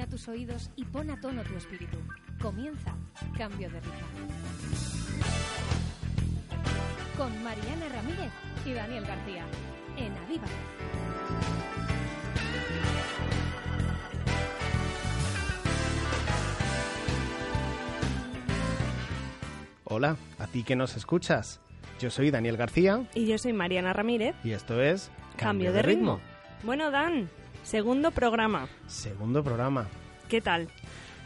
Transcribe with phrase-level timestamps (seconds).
[0.00, 1.98] Afina tus oídos y pon a tono tu espíritu.
[2.40, 2.94] Comienza
[3.36, 3.98] Cambio de Ritmo.
[7.18, 8.32] Con Mariana Ramírez
[8.64, 9.44] y Daniel García.
[9.98, 10.46] En Aviva.
[19.84, 21.60] Hola, a ti que nos escuchas.
[21.98, 24.34] Yo soy Daniel García Y yo soy Mariana Ramírez.
[24.44, 26.20] y esto es Cambio, de, ritmo.
[26.62, 27.28] Bueno, Dan,
[27.62, 28.68] segundo programa.
[28.86, 29.86] Segundo programa.
[30.28, 30.68] ¿Qué tal?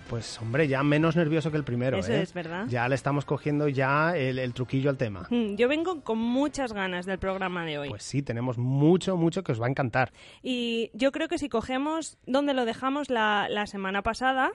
[0.08, 2.20] Pues hombre, ya menos nervioso que el primero, Eso ¿eh?
[2.20, 2.66] es, ¿verdad?
[2.68, 5.26] Ya le estamos cogiendo ya el, el truquillo al tema.
[5.30, 7.88] Mm, Yo vengo con muchas ganas del programa de hoy.
[7.88, 10.12] Pues sí, tenemos mucho, mucho que os va a encantar.
[10.42, 14.50] Y yo creo que si cogemos donde lo dejamos la, la semana pasada,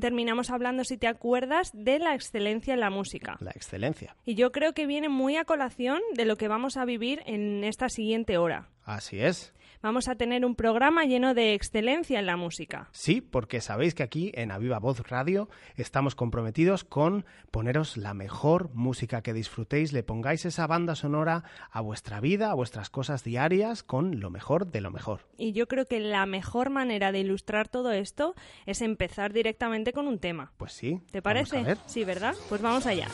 [0.00, 3.38] terminamos hablando, si te acuerdas, de la excelencia en la música.
[3.40, 4.14] La excelencia.
[4.26, 7.64] Y yo creo que viene muy a colación de lo que vamos a vivir en
[7.64, 8.68] esta siguiente hora.
[8.84, 9.54] Así es.
[9.82, 12.88] Vamos a tener un programa lleno de excelencia en la música.
[12.92, 18.68] Sí, porque sabéis que aquí en Aviva Voz Radio estamos comprometidos con poneros la mejor
[18.74, 23.82] música que disfrutéis, le pongáis esa banda sonora a vuestra vida, a vuestras cosas diarias,
[23.82, 25.20] con lo mejor de lo mejor.
[25.38, 28.34] Y yo creo que la mejor manera de ilustrar todo esto
[28.66, 30.52] es empezar directamente con un tema.
[30.58, 31.00] Pues sí.
[31.10, 31.76] ¿Te parece?
[31.86, 32.34] Sí, ¿verdad?
[32.50, 33.08] Pues vamos allá.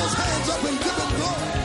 [0.00, 1.59] Those hands up and give him glory.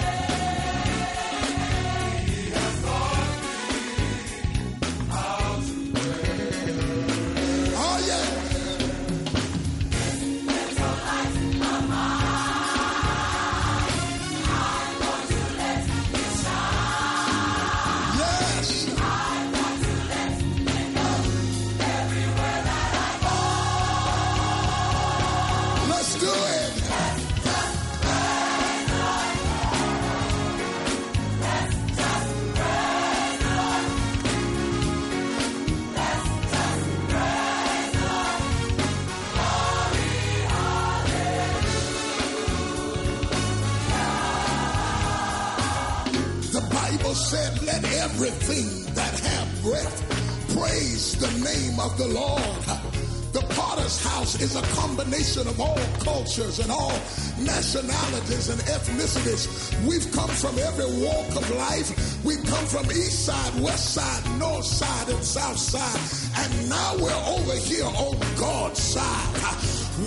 [55.36, 56.98] Combination of all cultures and all
[57.40, 59.48] nationalities and ethnicities.
[59.88, 62.24] We've come from every walk of life.
[62.24, 66.00] We've come from east side, west side, north side, and south side.
[66.38, 69.36] And now we're over here on God's side.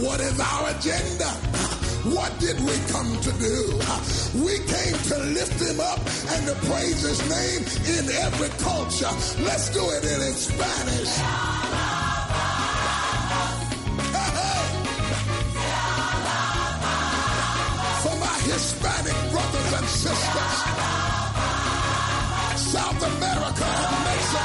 [0.03, 1.29] What is our agenda?
[2.15, 3.81] What did we come to do?
[4.45, 5.99] We came to lift him up
[6.33, 7.63] and to praise his name
[7.99, 9.13] in every culture.
[9.45, 11.58] Let's do it in Spanish.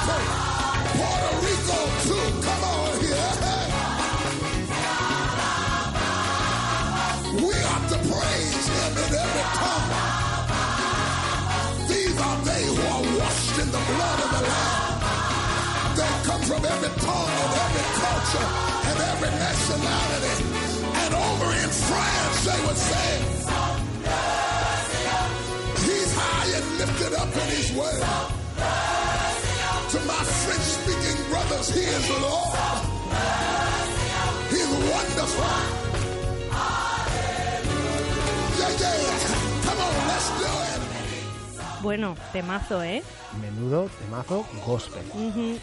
[0.05, 1.79] Puerto Rico.
[2.43, 3.33] Come on here.
[7.47, 9.89] We ought to praise him in every tongue.
[11.87, 15.01] These are they who are washed in the blood of the Lamb.
[15.97, 18.49] They come from every tongue and every culture
[18.89, 20.35] and every nationality.
[21.03, 23.09] And over in France, they would say,
[25.87, 28.92] He's high and lifted up in His way.
[29.93, 32.57] To my French speaking brothers, He is Lord.
[34.49, 35.51] He's wonderful.
[38.57, 39.65] Yeah, yeah.
[39.65, 40.81] Come on, let's do it.
[41.83, 43.03] Bueno, temazo, ¿eh?
[43.41, 45.01] Menudo temazo gospel.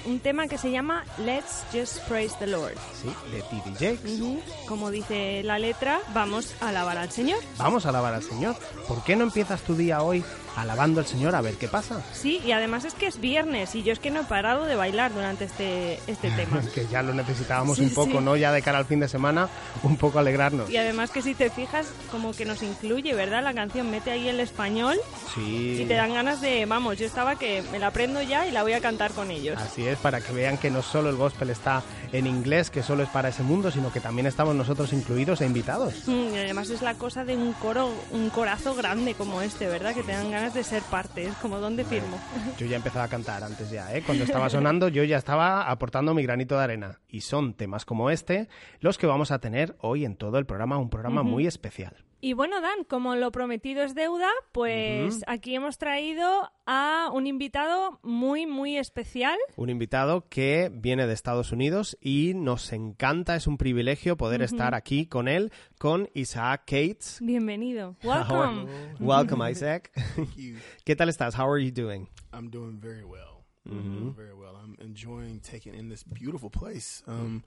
[0.04, 2.74] Un tema que se llama Let's Just Praise the Lord.
[3.00, 3.72] Sí, de T.D.
[3.74, 4.20] Jakes.
[4.20, 7.38] Ujú, Como dice la letra, vamos a alabar al Señor.
[7.58, 8.56] Vamos a alabar al Señor.
[8.88, 10.24] ¿Por qué no empiezas tu día hoy
[10.56, 12.02] alabando al Señor a ver qué pasa?
[12.12, 14.74] Sí, y además es que es viernes y yo es que no he parado de
[14.74, 16.60] bailar durante este, este tema.
[16.74, 18.24] que ya lo necesitábamos Sí, un poco, sí.
[18.24, 18.36] ¿no?
[18.36, 19.48] Ya de cara al fin de semana,
[19.84, 20.68] un poco alegrarnos.
[20.70, 23.44] Y además que si te fijas, como que nos incluye, ¿verdad?
[23.44, 24.98] La canción mete ahí el español
[25.36, 25.82] Sí.
[25.82, 28.62] y te dan ganas de, vamos, yo estaba que me la aprendo ya y la
[28.62, 29.58] voy a cantar con ellos.
[29.60, 33.02] Así es, para que vean que no solo el gospel está en inglés, que solo
[33.02, 36.06] es para ese mundo, sino que también estamos nosotros incluidos e invitados.
[36.06, 39.94] Mm, Y además es la cosa de un coro, un corazo grande como este, ¿verdad?
[39.94, 42.18] Que te dan ganas de ser parte, es como ¿dónde firmo?
[42.58, 44.02] Yo ya empezaba a cantar antes ya, ¿eh?
[44.04, 47.00] Cuando estaba sonando yo ya estaba aportando mi granito de arena.
[47.08, 48.48] Y son temas como este
[48.80, 51.94] los que vamos a tener hoy en todo el programa, un programa muy especial.
[52.22, 57.98] Y bueno, Dan, como lo prometido es deuda, pues aquí hemos traído a un invitado
[58.02, 59.38] muy, muy especial.
[59.56, 64.74] Un invitado que viene de Estados Unidos y nos encanta, es un privilegio poder estar
[64.74, 67.20] aquí con él, con Isaac Cates.
[67.22, 67.96] Bienvenido.
[68.04, 68.66] Welcome.
[69.00, 69.90] Welcome, Isaac.
[70.14, 70.56] Thank you.
[70.84, 71.34] ¿Qué tal estás?
[71.34, 72.06] How are you doing?
[72.34, 73.46] I'm doing very well.
[73.64, 74.56] I'm doing very well.
[74.56, 77.02] I'm enjoying taking in this beautiful place.
[77.06, 77.44] Um,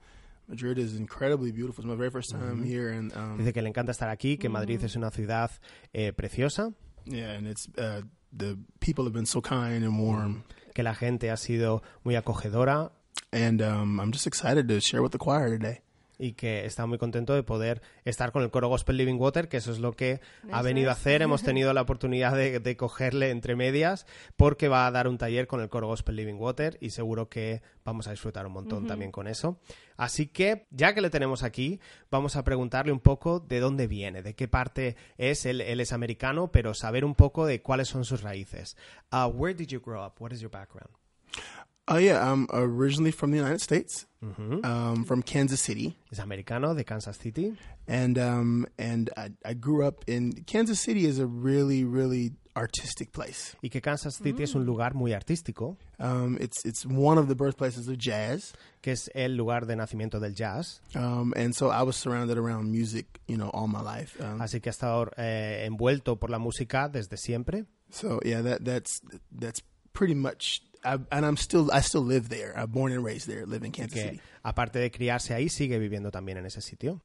[0.48, 1.84] Madrid is incredibly beautiful.
[1.84, 4.48] It's my very first time here, and um, Dice que le encanta estar aquí, que
[4.48, 5.50] Madrid es una ciudad
[5.92, 6.72] eh, preciosa,
[7.06, 8.02] yeah, and it's uh,
[8.32, 10.44] the people have been so kind and warm,
[10.74, 12.90] que la gente ha sido muy acogedora.
[13.32, 15.80] And um, I'm just excited to share with the choir today.
[16.18, 19.58] Y que está muy contento de poder estar con el coro Gospel Living Water, que
[19.58, 20.20] eso es lo que
[20.50, 21.22] ha venido a hacer.
[21.22, 24.06] Hemos tenido la oportunidad de, de cogerle entre medias
[24.36, 27.62] porque va a dar un taller con el coro Gospel Living Water y seguro que
[27.84, 29.58] vamos a disfrutar un montón también con eso.
[29.96, 31.80] Así que, ya que le tenemos aquí,
[32.10, 35.46] vamos a preguntarle un poco de dónde viene, de qué parte es.
[35.46, 38.76] Él, él es americano, pero saber un poco de cuáles son sus raíces.
[39.12, 40.20] Uh, where did you grow up?
[40.20, 40.90] What is your background?
[41.86, 44.06] Oh yeah, I'm originally from the United States,
[44.64, 47.56] um, from Kansas City, Es americano de Kansas City.
[47.86, 51.04] and um, and I, I grew up in Kansas City.
[51.04, 53.54] is a really really artistic place.
[53.62, 57.34] y que Kansas City es un lugar muy artístico, Um, it's it's one of the
[57.34, 58.54] birthplaces of jazz.
[58.80, 60.80] que es el lugar de nacimiento del jazz.
[60.94, 64.16] Um, and so I was surrounded around music, you know, all my life.
[64.22, 67.66] Um, Así que ha estado eh, envuelto por la música desde siempre.
[67.90, 69.60] so yeah, that that's that's
[69.92, 70.62] pretty much.
[70.84, 72.52] I, and I'm still I still live there.
[72.56, 73.46] I'm born and raised there.
[73.46, 74.20] Live in Kansas Que City.
[74.42, 77.00] aparte de criarse ahí, sigue viviendo también en ese sitio.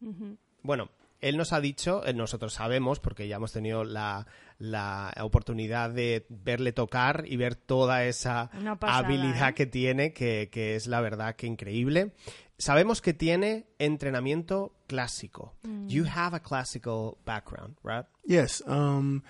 [0.62, 0.90] Bueno,
[1.22, 4.26] él nos ha dicho, eh, nosotros sabemos, porque ya hemos tenido la,
[4.58, 9.54] la oportunidad de verle tocar y ver toda esa pasada, habilidad ¿eh?
[9.54, 12.14] que tiene, que, que es la verdad que increíble.
[12.58, 15.56] Sabemos que tiene entrenamiento clásico.
[15.88, 18.06] You have a classical background, right?
[18.26, 18.62] Yes.
[18.68, 19.24] Um,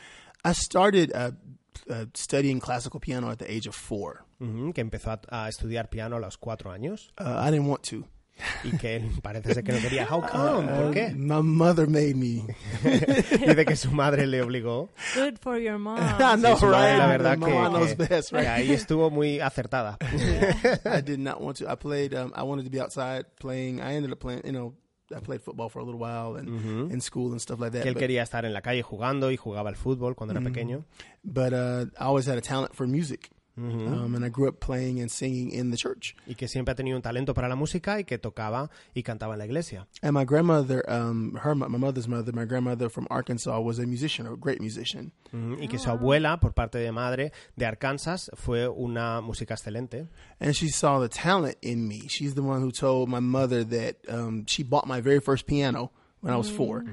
[0.44, 1.32] I started uh,
[1.90, 4.26] uh, studying classical piano at the age of four.
[4.40, 7.84] Ujú, que empezó a, a estudiar piano a los cuatro años Uh, I didn't want
[7.90, 8.06] to.
[8.64, 10.08] y que él parece ser que no quería.
[10.10, 10.66] How come?
[10.72, 11.14] ¿Por Uh, qué?
[11.14, 12.46] My mother made me.
[12.84, 14.90] Dice que su madre le obligó.
[15.14, 15.98] Good for your mom.
[16.20, 16.98] I know, Sí, madre, right?
[17.00, 18.48] la verdad que, que- best, que right?
[18.48, 19.98] ahí estuvo muy acertada.
[20.86, 21.70] I did not want to.
[21.70, 22.14] I played.
[22.14, 23.82] Um, I wanted to be outside playing.
[23.82, 24.42] I ended up playing.
[24.46, 24.74] You know,
[25.14, 27.82] I played football for a little while and in school and stuff like that.
[27.82, 30.42] que él but quería estar en la calle jugando y jugaba al fútbol cuando era
[30.42, 30.86] pequeño.
[31.26, 33.32] but uh, I always had a talent for music.
[33.60, 36.16] Um, and I grew up playing and singing in the church.
[36.28, 39.34] Y que siempre ha tenido un talento para la música y que tocaba y cantaba
[39.34, 39.88] en la iglesia.
[40.02, 44.28] And my grandmother, um, her my mother's mother, my grandmother from Arkansas, was a musician,
[44.28, 45.12] a great musician.
[45.34, 50.08] Ujú, Y que su abuela, por parte de madre, de Arkansas, fue una música excelente.
[50.40, 52.08] And she saw the talent in me.
[52.08, 55.92] She's the one who told my mother that um, she bought my very first piano
[56.22, 56.84] when I was four.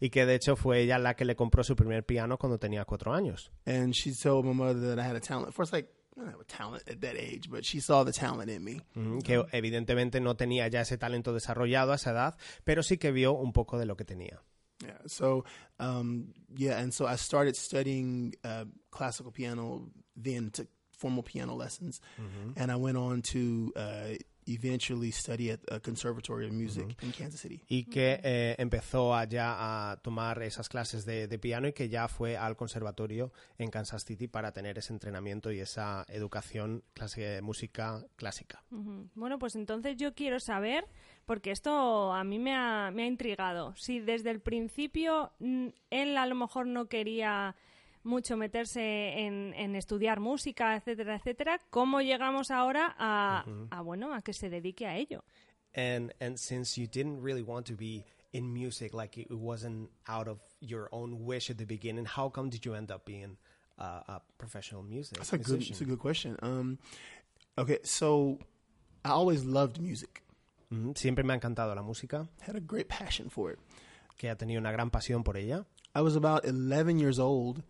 [0.00, 2.84] Y que de hecho fue ella la que le compró su primer piano cuando tenía
[2.84, 3.50] cuatro años.
[3.66, 5.54] And she told my mother that I had a talent.
[5.54, 8.48] First, like, I don't have a talent at that age, but she saw the talent
[8.50, 8.80] in me.
[8.96, 13.10] Ujú, Que evidentemente no tenía ya ese talento desarrollado a esa edad, pero sí que
[13.10, 14.40] vio un poco de lo que tenía.
[14.80, 14.98] Yeah.
[15.06, 15.44] So,
[15.80, 20.66] um, yeah, and so I started studying uh, classical piano, then to
[20.96, 22.00] formal piano lessons,
[22.56, 24.14] and I went on to uh,
[24.46, 27.60] eventually study at a conservatory of music in Kansas City.
[27.68, 31.88] y que eh, empezó a ya a tomar esas clases de, de piano y que
[31.88, 37.20] ya fue al conservatorio en Kansas City para tener ese entrenamiento y esa educación clase
[37.22, 38.62] de música clásica.
[38.70, 39.08] Ujú.
[39.14, 40.86] Bueno, pues entonces yo quiero saber,
[41.26, 46.16] porque esto a mí me ha, me ha intrigado, si desde el principio mm, él
[46.16, 47.56] a lo mejor no quería
[48.04, 48.80] mucho meterse
[49.20, 54.48] en, en estudiar música, etcétera, etcétera, ¿cómo llegamos ahora a, a, bueno, a que se
[54.50, 55.24] dedique a ello?
[55.76, 60.28] And and since you didn't really want to be in music, like it wasn't out
[60.28, 63.36] of your own wish at the beginning, how come did you end up being
[63.78, 65.18] uh, a professional music?
[65.18, 65.48] That's a good.
[65.58, 65.72] musician?
[65.72, 66.36] It's a good question.
[66.42, 66.78] Um,
[67.58, 68.38] okay, so
[69.04, 70.22] I always loved music.
[70.72, 73.58] Ujú, Siempre me ha encantado la música, Had a great passion for it.
[74.16, 75.66] que ha tenido una gran pasión por ella.
[75.92, 77.64] I was about 11 years old,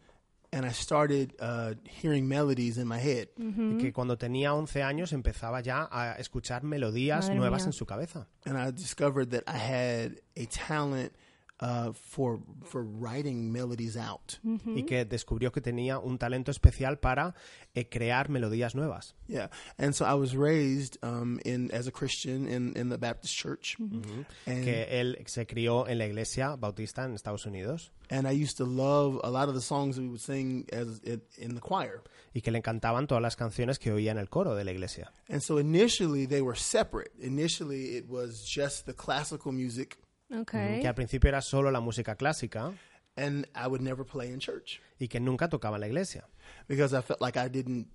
[0.55, 3.29] and I started uh, hearing melodies in my head.
[3.37, 7.67] Y que cuando tenía 11 años empezaba ya a escuchar melodías Madre nuevas mía.
[7.67, 8.27] en su cabeza.
[8.47, 11.13] and I discovered that I had a talent
[11.61, 14.39] uh, for for writing melodies out.
[14.67, 17.35] Y que descubrió que tenía un talento especial para
[17.75, 19.15] eh, crear melodías nuevas.
[19.29, 23.35] Yeah, and so I was raised um, in as a Christian in in the Baptist
[23.37, 27.91] church, and Que él se crió en la iglesia bautista en Estados Unidos.
[28.11, 31.23] and I used to love a lot of the songs we would sing as in,
[31.39, 32.03] in the choir.
[32.35, 35.11] Y que le encantaban todas las canciones que oía en el coro de la iglesia.
[35.31, 37.13] And so initially they were separate.
[37.21, 39.97] Initially it was just the classical music,
[40.31, 40.81] Okay.
[40.81, 42.73] Que al principio era solo la música clásica
[43.17, 46.27] and I would never play in church y que nunca tocaba en la iglesia.
[46.69, 47.89] because I felt like I didn't.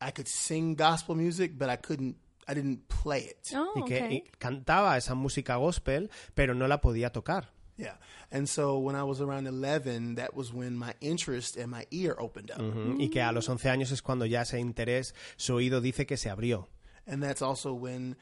[0.00, 2.16] I could sing gospel music, but I couldn't.
[2.48, 3.52] I didn't play it.
[3.54, 7.50] Oh, Y que y cantaba esa música gospel, pero no la podía tocar.
[7.76, 7.98] Yeah.
[8.30, 12.14] And so when I was around 11, that was when my interest and my ear
[12.18, 12.60] opened up.
[12.98, 16.16] Y que a los 11 años es cuando ya ese interés, su oído dice que
[16.16, 16.68] se abrió.
[17.06, 18.16] And that's also when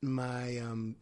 [0.00, 0.96] my um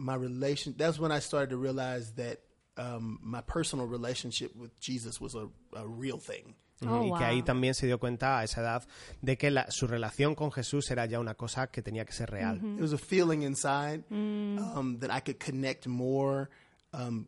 [0.00, 2.38] my relation that's when I started to realize that
[2.76, 6.54] um my personal relationship with Jesus was a, a real thing.
[6.82, 7.44] Oh, y que ahí wow.
[7.44, 8.82] también se dio cuenta a esa edad
[9.20, 12.30] de que la- su relación con Jesús era ya una cosa que tenía que ser
[12.30, 12.56] real.
[12.56, 16.48] It was a feeling inside um that I could connect more
[16.94, 17.26] um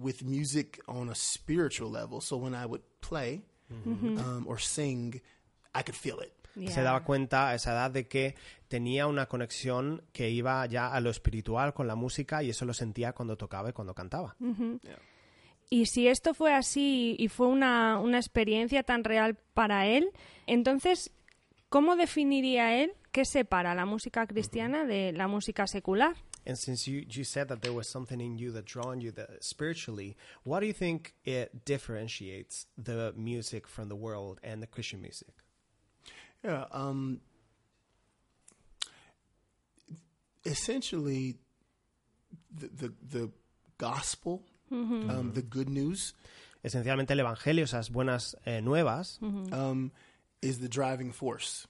[0.00, 2.20] with music on a spiritual level.
[2.20, 3.42] So when I would play
[3.84, 5.20] um, or sing,
[5.74, 6.32] I could feel it.
[6.56, 6.70] Yeah.
[6.70, 8.34] Se daba cuenta a esa edad de que
[8.68, 12.74] tenía una conexión que iba ya a lo espiritual con la música y eso lo
[12.74, 14.36] sentía cuando tocaba y cuando cantaba.
[15.70, 20.10] Y si esto fue así y fue una, una experiencia tan real para él,
[20.46, 21.10] entonces,
[21.68, 26.14] ¿cómo definiría él qué separa la música cristiana de la música secular?
[26.46, 29.42] And since you, you said that there was something in you that drawn you that
[29.42, 35.00] spiritually, what do you think it differentiates the music from the world and the Christian
[35.00, 35.43] music?
[36.44, 36.66] Yeah.
[36.70, 37.20] Um,
[40.44, 41.36] essentially,
[42.54, 43.30] the the, the
[43.78, 46.14] gospel, um, the good news,
[46.62, 49.90] Esencialmente el Evangelio, esas buenas eh, nuevas, um,
[50.40, 51.66] is the driving force.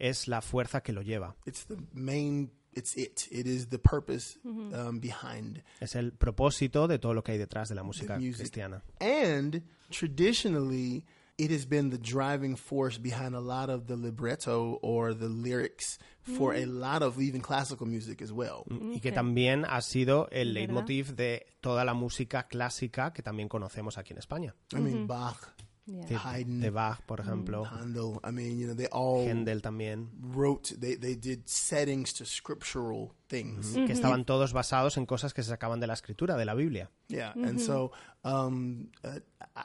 [0.00, 1.34] es la fuerza que lo lleva.
[1.46, 2.50] It's the main.
[2.72, 3.28] It's it.
[3.30, 5.62] It is the purpose um, behind.
[5.80, 8.82] Es el propósito de todo lo que hay detrás de la música cristiana.
[9.00, 11.04] And traditionally,
[11.40, 15.98] it has been the driving force behind a lot of the libretto or the lyrics
[16.36, 16.80] for a mm-hmm.
[16.80, 18.64] lot of even classical music as well.
[18.68, 23.48] Mm, y que también ha sido el leitmotiv de toda la música clásica que también
[23.48, 24.54] conocemos aquí en España.
[24.74, 25.06] I mean, mm-hmm.
[25.06, 25.54] Bach,
[25.92, 26.06] Yeah.
[26.06, 28.20] De, Haydn, de Bach, por ejemplo, Handel.
[28.22, 30.76] I mean, you know, they all Händel también, wrote.
[30.78, 33.72] They they did settings to scriptural things.
[33.72, 36.90] que estaban todos basados en cosas que se sacaban de la escritura, de la Biblia.
[37.08, 37.90] Yeah, and so
[38.22, 39.18] um, uh,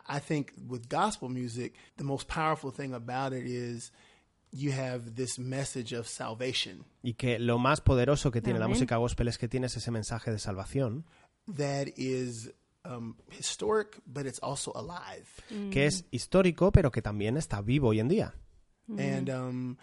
[0.10, 3.92] I think with gospel music, the most powerful thing about it is
[4.52, 8.78] you have this message of salvation Y que lo más poderoso que tiene la Amén.
[8.78, 11.06] música gospel es que tienes ese mensaje de salvación,
[11.56, 12.52] that is
[12.86, 15.26] um, historic, but it's also alive.
[15.72, 18.34] que es histórico, pero que también está vivo hoy en día.
[18.98, 19.78] and um,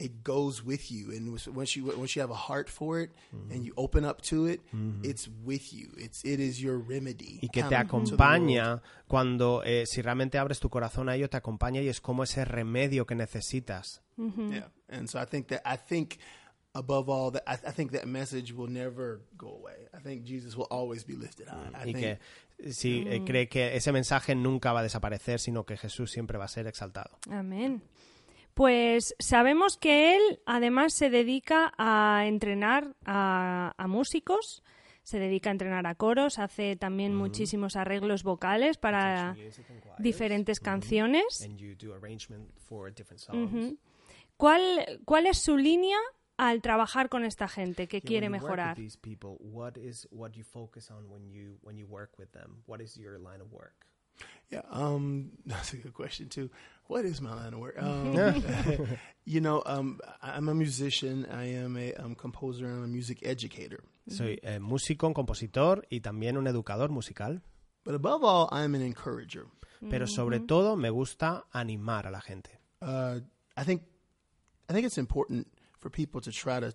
[0.00, 1.12] it goes with you.
[1.12, 3.10] And once you once you have a heart for it
[3.50, 4.60] and you open up to it,
[5.02, 5.90] it's with you.
[5.96, 7.38] It's it is your remedy.
[7.42, 11.80] y que te acompaña cuando, eh, si realmente abres tu corazón a ello, te acompaña
[11.80, 14.02] y es como ese remedio que necesitas.
[14.16, 16.18] Yeah, and so I think that I think
[16.72, 19.88] above all that I, I think that message will never go away.
[19.92, 21.70] I think Jesus will always be lifted high.
[21.74, 21.98] I Y think
[22.58, 26.38] que si eh, cree que ese mensaje nunca va a desaparecer, sino que Jesús siempre
[26.38, 27.18] va a ser exaltado.
[27.30, 27.82] Amén.
[28.54, 34.62] Pues sabemos que él además se dedica a entrenar a, a músicos,
[35.02, 39.36] se dedica a entrenar a coros, hace también muchísimos arreglos vocales para
[39.98, 41.48] diferentes canciones.
[44.36, 45.98] ¿Cuál, ¿Cuál es su línea
[46.40, 48.76] al trabajar con esta gente que Yeah, quiere mejorar?
[49.02, 52.62] people, what is what you focus on when you when you work with them?
[52.66, 53.86] What is your line of work?
[54.50, 56.50] Yeah, um, that's a good question too.
[56.88, 57.76] What is my line of work?
[57.78, 58.14] Um,
[59.26, 61.26] you know, um, I'm a musician.
[61.30, 63.84] I am a um, composer and a music educator.
[64.08, 67.42] Soy eh, músico, un compositor y también un educador musical,
[67.84, 69.46] But above all, I'm an encourager.
[69.90, 72.50] pero sobre todo me gusta animar a la gente.
[72.82, 73.20] Uh,
[73.56, 73.82] I think,
[74.68, 75.46] I think it's important
[75.80, 76.72] for people to try to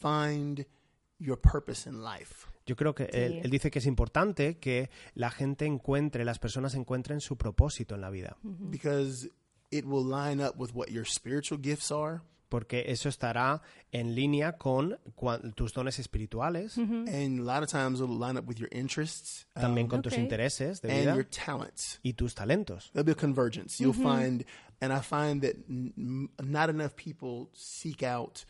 [0.00, 0.64] find
[1.18, 2.46] your purpose in life.
[2.66, 3.40] Yo creo que él, Sí.
[3.44, 8.02] él dice que es importante que la gente encuentre, las personas encuentren su propósito en
[8.02, 9.28] la vida, because
[9.70, 12.20] it will line up with what your spiritual gifts are
[12.50, 13.60] porque eso estará
[13.92, 14.98] en línea con
[15.54, 19.60] tus dones espirituales, and a lot of times it'll line up with your interests um,
[19.62, 20.18] también con tus ok.
[20.20, 22.90] intereses de and vida your talents y tus talentos.
[22.94, 24.46] there'll be a convergence you'll find
[24.80, 28.44] and i find that n- n- not enough people seek out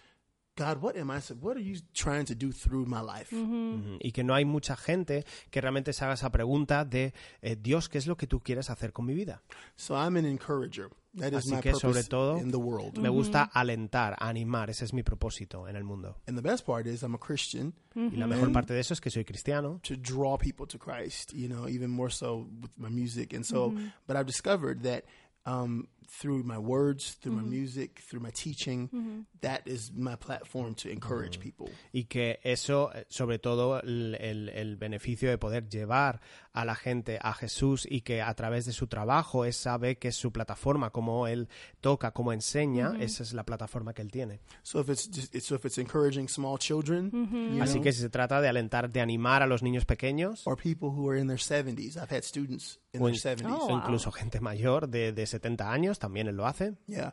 [0.58, 3.30] god what am i what are you trying to do through my life?
[3.34, 3.98] Ujú.
[4.02, 7.88] Y que no hay mucha gente que realmente se haga esa pregunta de eh, Dios,
[7.88, 9.40] ¿qué es lo que tú quieres hacer con mi vida?
[9.76, 10.90] so i'm an encourager.
[11.14, 12.98] That is Así my que, sobre purpose todo, in the world.
[12.98, 13.58] Me gusta mm-hmm.
[13.58, 16.16] alentar, animar, ese es mi propósito en el mundo.
[16.26, 17.72] and the best part is i'm a christian.
[17.94, 19.80] Y la mejor parte de eso es que soy cristiano.
[19.84, 23.32] To draw people to Christ, you know, even more so with my music.
[23.32, 23.74] And so,
[24.06, 25.04] but I've discovered that
[25.46, 27.50] um, through my words, through my mm-hmm.
[27.50, 29.20] music, through my teaching, mm-hmm.
[29.42, 31.42] that is my platform to encourage mm.
[31.42, 31.70] people.
[31.92, 36.20] y que eso, eh, sobre todo el, el- el beneficio de poder llevar
[36.60, 40.08] a la gente a Jesús y que a través de su trabajo él sabe que
[40.08, 41.48] es su plataforma, como él
[41.80, 44.40] toca, como enseña, esa es la plataforma que él tiene.
[44.62, 47.10] So if it's just, so if it's encouraging small children,
[47.54, 50.46] you Así know, que si se trata de alentar, de animar a los niños pequeños
[50.46, 53.46] or people who are in their 70s, I've had students in When- their 70s.
[53.48, 53.76] Oh, o wow.
[53.78, 56.74] incluso gente mayor de, de 70 años, también él lo hace.
[56.88, 57.12] Yeah.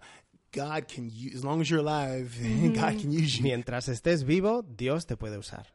[0.54, 2.32] God can use, as long as you're alive,
[2.74, 3.44] God can use you.
[3.44, 5.68] Mientras estés vivo, Dios te puede usar.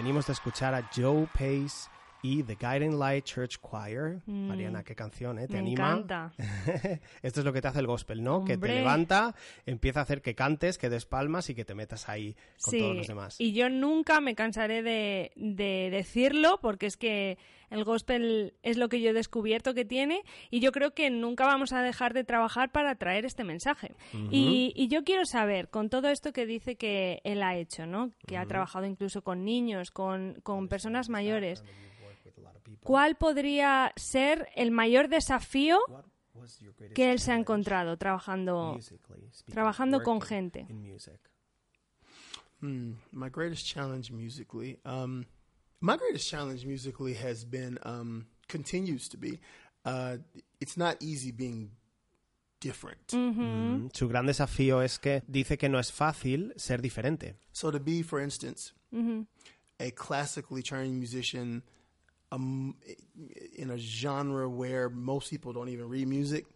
[0.00, 1.90] Venimos de escuchar a Joe Pace
[2.22, 4.22] y The Guiding Light Church Choir.
[4.26, 5.46] Mariana, qué canción, ¿eh?
[5.46, 5.52] ¿Te Mm.
[5.52, 5.90] Me anima?
[5.90, 6.32] encanta.
[7.22, 8.44] Esto es lo que te hace el gospel, ¿no?
[8.44, 9.34] Que te levanta,
[9.66, 12.96] empieza a hacer que cantes, que des palmas y que te metas ahí con todos
[12.96, 13.36] los demás.
[13.38, 17.38] Y yo nunca me cansaré de, de decirlo porque es que
[17.70, 21.46] el gospel es lo que yo he descubierto que tiene y yo creo que nunca
[21.46, 23.94] vamos a dejar de trabajar para traer este mensaje.
[24.30, 28.10] y, y yo quiero saber, con todo esto que dice que él ha hecho, ¿no?
[28.26, 31.64] Que ha trabajado incluso con niños, con, con personas mayores,
[32.82, 35.78] ¿cuál podría ser el mayor desafío
[36.94, 38.78] que él se ha encontrado trabajando,
[39.50, 40.66] trabajando con gente?
[42.60, 44.78] Hmm, my greatest challenge musically.
[44.84, 45.24] Um,
[45.80, 49.40] my greatest challenge musically has been, um, continues to be,
[49.86, 50.18] uh,
[50.60, 51.70] it's not easy being
[52.60, 53.14] different.
[53.14, 57.36] Mm, Su gran desafío es que dice que no es fácil ser diferente.
[57.52, 58.74] So to be, for instance,
[59.78, 61.62] a classically trained musician
[62.32, 66.46] in a genre where most people don't even read music,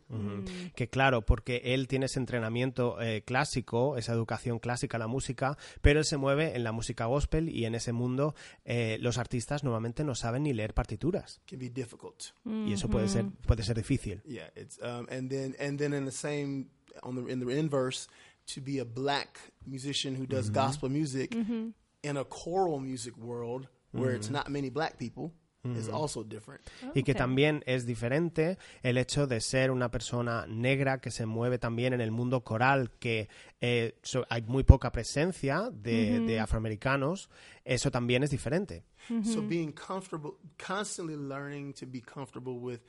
[0.77, 5.59] Que claro, porque él tiene ese entrenamiento eh, clásico, esa educación clásica a la música,
[5.83, 8.35] pero él se mueve en la música gospel y en ese mundo
[8.65, 11.41] eh, los artistas normalmente no saben ni leer partituras.
[11.49, 12.33] can be difficult.
[12.45, 14.23] Y eso puede ser, puede ser difícil.
[14.25, 16.67] Yeah, it's um, and then and then in the same
[17.03, 18.09] on the in the inverse,
[18.55, 24.15] to be a black musician who does gospel music in a choral music world where
[24.15, 25.33] it's not many black people
[25.77, 26.61] is also different.
[26.95, 31.59] Y que también es diferente el hecho de ser una persona negra que se mueve
[31.59, 33.29] también en el mundo coral, que
[33.61, 37.31] eh, so- hay muy poca presencia de, de afroamericanos,
[37.65, 38.85] eso también es diferente.
[39.25, 42.81] So being comfortable, constantly learning to be comfortable with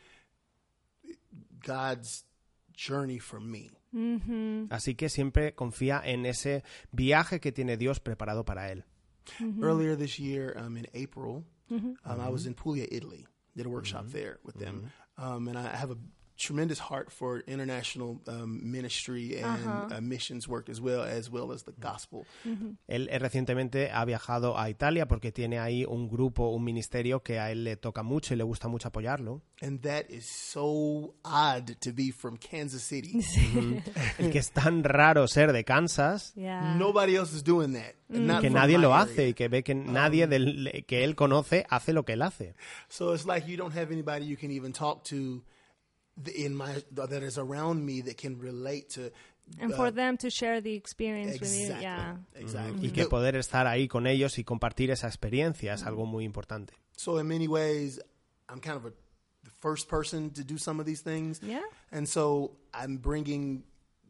[1.65, 2.25] God's
[2.73, 3.71] journey for me.
[4.69, 8.83] Así que siempre confía en ese viaje que tiene Dios preparado para él.
[9.61, 13.25] Earlier this year, um, in April, um, I was in Puglia, Italy.
[13.55, 15.97] Did a workshop there with them, um, and I have a
[16.37, 21.63] tremendous heart for international um, ministry and uh, missions work as well, as well as
[21.63, 22.25] the gospel.
[22.87, 27.39] Él eh, recientemente ha viajado a Italia porque tiene ahí un grupo, un ministerio que
[27.39, 29.41] a él le toca mucho y le gusta mucho apoyarlo.
[29.61, 33.19] And that is so odd to be from Kansas City.
[34.19, 36.33] El que es tan raro ser de Kansas.
[36.35, 37.95] Nobody else is doing that.
[38.09, 41.93] not que nadie lo hace y que ve que nadie del, que él conoce hace
[41.93, 42.55] lo que él hace.
[42.89, 45.41] So it's like you don't have anybody you can even talk to
[46.35, 49.11] in my that is around me that can relate to.
[49.59, 52.15] And uh, for them to share the experience with you, exactly, yeah.
[52.35, 52.87] exactly.
[52.87, 56.73] Y que poder estar ahí con ellos y compartir esa experiencia es algo muy importante.
[56.97, 57.99] So in many ways,
[58.49, 58.93] I'm kind of a,
[59.43, 61.41] the first person to do some of these things.
[61.43, 61.61] Yeah.
[61.91, 63.63] And so I'm bringing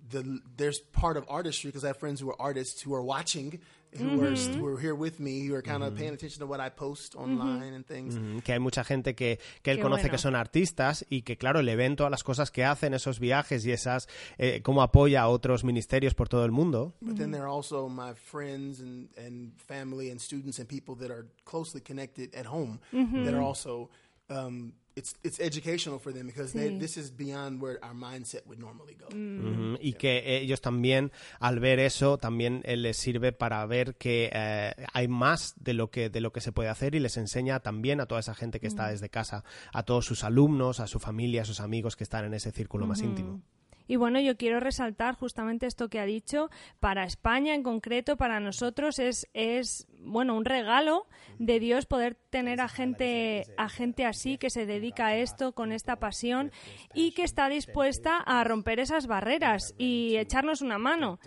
[0.09, 3.59] the there's part of artistry because I have friends who are artists who are watching,
[3.97, 6.59] who are who are here with me, who are kind of paying attention to what
[6.59, 8.15] I post online and things.
[8.15, 10.11] Mm, Que hay mucha gente que, que él Qué conoce bueno.
[10.11, 13.65] que son artistas y que, claro, le ven todas las cosas que hacen, esos viajes
[13.65, 16.93] y esas, eh, cómo apoya a otros ministerios por todo el mundo.
[17.01, 21.11] But then there are also my friends and, and family and students and people that
[21.11, 23.89] are closely connected at home that are also
[24.29, 28.59] um, it's it's educational for them because they, this is beyond where our mindset would
[28.59, 29.07] normally go.
[29.07, 34.29] Ujú, Y que ellos también, al ver eso, también eh, les sirve para ver que
[34.33, 37.59] eh, hay más de lo que, de lo que se puede hacer y les enseña
[37.59, 40.99] también a toda esa gente que está desde casa, a todos sus alumnos, a su
[40.99, 43.41] familia, a sus amigos que están en ese círculo más íntimo.
[43.87, 46.49] Y bueno, yo quiero resaltar justamente esto que ha dicho.
[46.79, 51.07] Para España en concreto, para nosotros es, es bueno, un regalo
[51.39, 55.71] de Dios poder tener a gente, a gente así que se dedica a esto con
[55.71, 56.51] esta pasión
[56.93, 61.19] y que está dispuesta a romper esas barreras y echarnos una mano.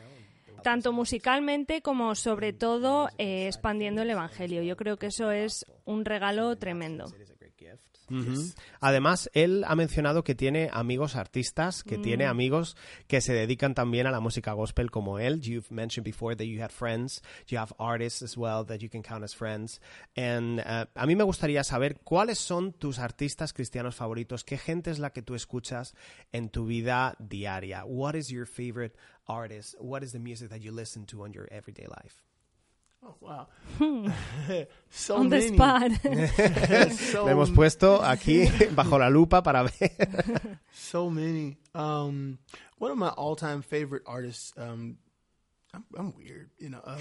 [0.63, 4.63] Tanto musicalmente como sobre todo eh, expandiendo el Evangelio.
[4.63, 7.07] Yo creo que eso es un regalo tremendo.
[8.81, 14.07] Además, él ha mencionado que tiene amigos artistas, que tiene amigos que se dedican también
[14.07, 15.41] a la música gospel como él.
[15.41, 19.03] You've mentioned before that you had friends, you have artists as well that you can
[19.03, 19.81] count as friends.
[20.17, 24.91] And uh, a mí me gustaría saber cuáles son tus artistas cristianos favoritos, qué gente
[24.91, 25.95] es la que tú escuchas
[26.33, 27.85] en tu vida diaria.
[27.85, 29.75] What is your favorite artist?
[29.79, 32.28] What is the music that you listen to on your everyday life?
[33.09, 33.47] Oh wow!
[34.91, 35.91] so On the spot.
[36.93, 38.45] so, Le hemos puesto aquí
[38.75, 40.59] bajo la lupa para ver.
[40.73, 41.57] so many.
[41.75, 42.39] Um,
[42.79, 44.53] one of my all-time favorite artists.
[44.59, 44.99] Um,
[45.73, 46.83] I'm, I'm weird, you know.
[46.85, 46.99] Um,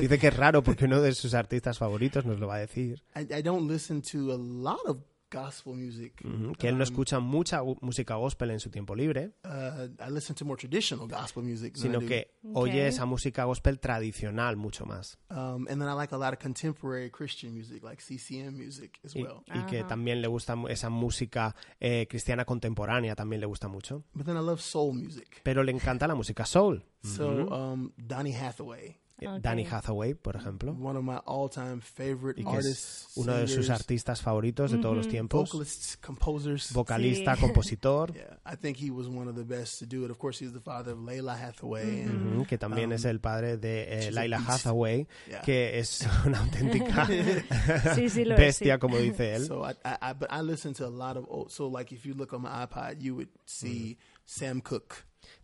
[0.00, 3.02] Dice que es raro porque uno de sus artistas favoritos nos lo va a decir.
[3.16, 6.20] I, I don't listen to a lot of gospel music.
[6.24, 10.10] Ujú, que él no Um, escucha mucha música gospel en su tiempo libre, uh, I
[10.10, 11.76] listen to more traditional gospel music.
[11.76, 12.56] sino que Ok.
[12.56, 15.18] oye esa música gospel tradicional mucho más.
[15.30, 19.14] Um, and then I like a lot of contemporary Christian music, like CCM music as
[19.14, 19.26] Y,
[19.68, 24.04] que también le gusta esa música eh, cristiana contemporánea, también le gusta mucho.
[24.14, 25.40] But then I love soul music.
[25.42, 26.84] Pero le encanta la música soul.
[27.02, 28.96] So um, Donny Hathaway,
[29.40, 33.48] Danny Hathaway, por ejemplo, one of my all-time favorite y que es artists, uno de
[33.48, 36.72] sus artistas favoritos de todos los tiempos, vocalists, composers.
[36.72, 37.40] vocalista, Sí.
[37.40, 40.10] compositor, Yeah, I think he was one of the best to do it.
[40.10, 42.02] Of course, he's the father of Layla Hathaway.
[42.02, 44.38] and, ujú, que también Um, es el padre de eh, Laila.
[44.38, 45.40] Hathaway, yeah.
[45.42, 47.06] que es una auténtica
[47.96, 49.46] Sí, sí lo es, bestia, como dice él.
[49.46, 51.50] So I, I, I, but I listen to a lot of old.
[51.50, 54.94] So like, if you look on my iPod, you would see Sam Cooke,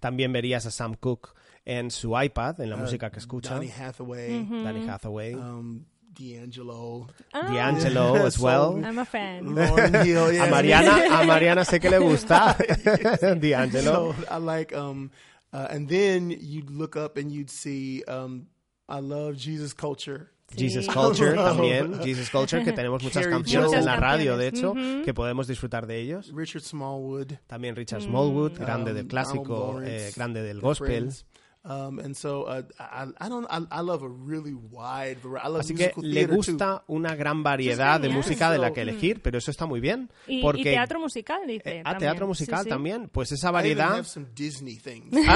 [0.01, 3.71] También verías a Sam Cooke en su iPad, en la uh, música que escucha, Donny
[3.71, 8.79] Hathaway, Danny Hathaway, um, D'Angelo, Ah, D'Angelo as well.
[8.85, 9.57] I'm a fan.
[10.05, 10.33] Hill.
[10.33, 12.57] Yeah, A Mariana, a Mariana sé que le gusta
[13.41, 14.13] D'Angelo.
[14.13, 15.11] So I like um,
[15.53, 18.47] uh, and then you'd look up and you'd see um,
[18.89, 20.31] I love Jesus Culture.
[20.57, 20.93] Jesus Sí.
[20.93, 23.79] Culture también, Jesus Culture, que tenemos muchas Carrie canciones Jones.
[23.81, 25.05] en la radio, de hecho, canciones.
[25.05, 26.31] que podemos disfrutar de ellos.
[26.33, 30.87] Richard Smallwood, También Richard Smallwood, grande um, del clásico, eh, grande del gospel.
[30.87, 31.27] Friends.
[31.67, 35.47] Um, and so uh, I, I don't I, I love a really wide variety.
[35.47, 38.91] I love Así que le gusta una gran variedad de música de la que So-
[38.91, 40.11] elegir, pero eso está muy bien.
[40.27, 41.79] Y, y porque teatro musical, dice.
[41.79, 42.69] Eh, ah, teatro musical Sí, sí.
[42.69, 43.09] también.
[43.11, 43.53] Pues esa too.
[43.55, 45.07] Variedad have some Disney things.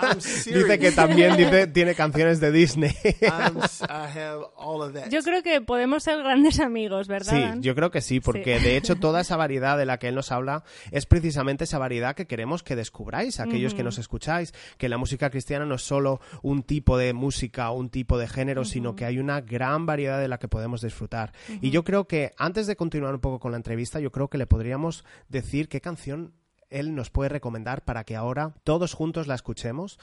[0.00, 0.64] I'm serious.
[0.66, 2.92] dice que también dice, tiene canciones de Disney.
[3.22, 5.08] I'm, s- I have all of that.
[5.08, 7.32] Yo creo que podemos ser grandes amigos, ¿verdad?
[7.32, 7.62] Sí, Dan?
[7.62, 10.30] yo creo que sí, porque de hecho toda esa variedad de la que él nos
[10.30, 14.98] habla es precisamente esa variedad que queremos que descubráis, aquellos que nos escucháis, que la
[14.98, 18.94] música cristiana no es solo un tipo de música o un tipo de género, sino
[18.96, 21.32] que hay una gran variedad de la que podemos disfrutar.
[21.60, 24.38] Y yo creo que antes de continuar un poco con la entrevista, yo creo que
[24.38, 26.34] le podríamos decir qué canción
[26.70, 29.98] él nos puede recomendar para que ahora todos juntos la escuchemos.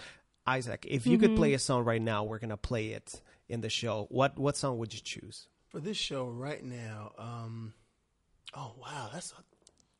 [0.47, 3.61] Isaac, if you could play a song right now, we're going to play it in
[3.61, 4.07] the show.
[4.09, 5.47] What what song would you choose?
[5.69, 7.73] For this show right now, um,
[8.55, 9.43] oh wow, that's a,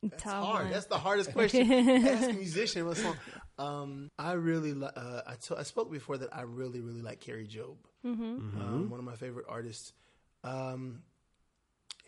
[0.03, 0.63] that's Tough hard.
[0.65, 0.71] one.
[0.73, 1.71] That's the hardest question.
[1.71, 3.15] Ask a musician what song.
[3.57, 7.47] Um, I really, li- uh, I I spoke before that I really, really like Carrie
[7.47, 7.77] Job.
[8.03, 9.93] Um, one of my favorite artists.
[10.43, 11.03] Um,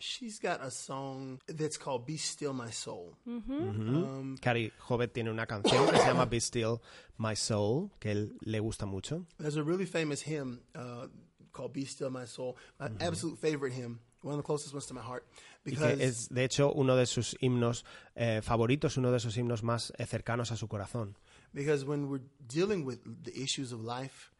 [0.00, 5.46] she's got a song that's called "Be Still My Soul." Um, Cari Jovet tiene una
[5.46, 6.82] canción que se llama Be Still
[7.18, 9.24] My Soul, que él le gusta mucho.
[9.38, 11.06] There's a really famous hymn uh,
[11.52, 14.94] called "Be Still My Soul." My absolute favorite hymn, one of the closest ones to
[14.94, 15.24] my heart,
[15.64, 19.36] Y because que es, de hecho, uno de sus himnos eh, favoritos, uno de sus
[19.36, 21.16] himnos más eh, cercanos a su corazón.
[21.54, 24.30] because when we're dealing with the issues of life,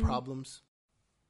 [0.00, 0.62] problems,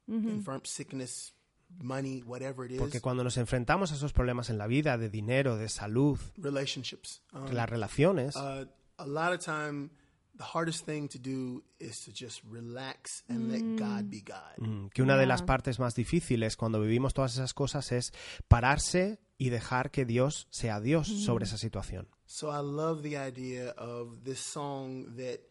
[0.07, 1.33] infirm sickness,
[1.81, 5.09] money, whatever it is, Porque cuando nos enfrentamos a esos problemas en la vida, de
[5.09, 7.21] dinero, de salud, relationships.
[7.33, 8.65] Um, las relaciones, uh,
[8.97, 9.89] a lot of time,
[10.35, 14.57] the hardest thing to do is to just relax and let God be God.
[14.57, 18.11] mm, que una de las partes más difíciles cuando vivimos todas esas cosas es
[18.47, 22.07] pararse y dejar que Dios sea Dios sobre esa situación.
[22.25, 25.41] So I love the idea of this song that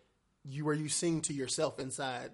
[0.44, 2.32] you where you sing to yourself inside,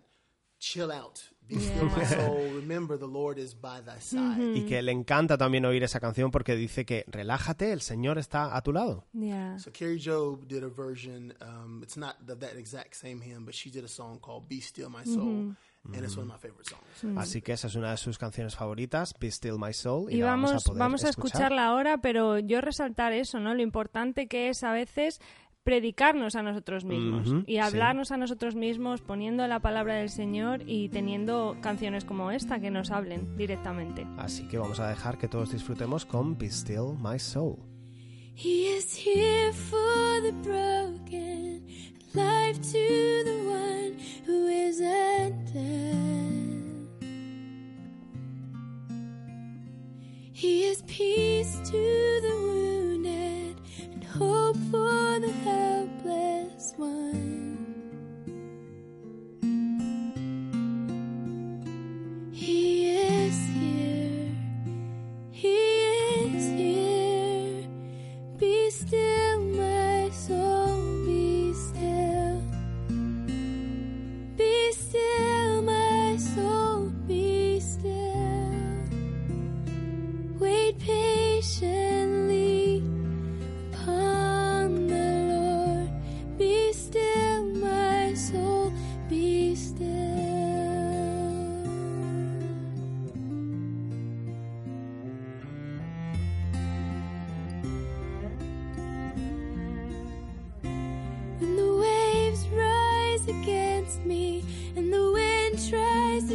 [0.58, 4.54] chill out, be still my soul, remember the Lord is by thy side.
[4.56, 8.54] Y que le encanta también oír esa canción porque dice que relájate, el Señor está
[8.56, 9.04] a tu lado.
[9.12, 9.58] Yeah.
[9.58, 11.34] So Carrie Job did a version.
[11.40, 14.60] Um, it's not the, that exact same hymn, but she did a song called "Be
[14.60, 15.54] Still My Soul,"
[15.94, 17.18] and it's one of my favorite songs.
[17.18, 20.10] Así que esa es una de sus canciones favoritas, Be Still My Soul.
[20.12, 21.40] Y, Y la vamos, vamos a poder vamos a escuchar.
[21.40, 23.54] escucharla ahora, pero yo resaltar eso, ¿no?
[23.54, 25.20] Lo importante que es a veces
[25.64, 27.58] predicarnos a nosotros mismos y sí.
[27.58, 32.70] hablarnos a nosotros mismos poniendo la palabra del Señor y teniendo canciones como esta que
[32.70, 34.06] nos hablen directamente.
[34.16, 37.58] Así que vamos a dejar que todos disfrutemos con Be Still My Soul.
[38.34, 41.66] He is here for the broken,
[42.14, 46.18] life to the one who is undone.
[50.32, 52.67] He is peace to the and
[54.18, 57.56] hope for the helpless one.
[62.32, 64.34] He is here.
[65.30, 65.56] He
[66.26, 67.64] is here.
[68.38, 69.37] Be still,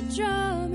[0.10, 0.73] draw me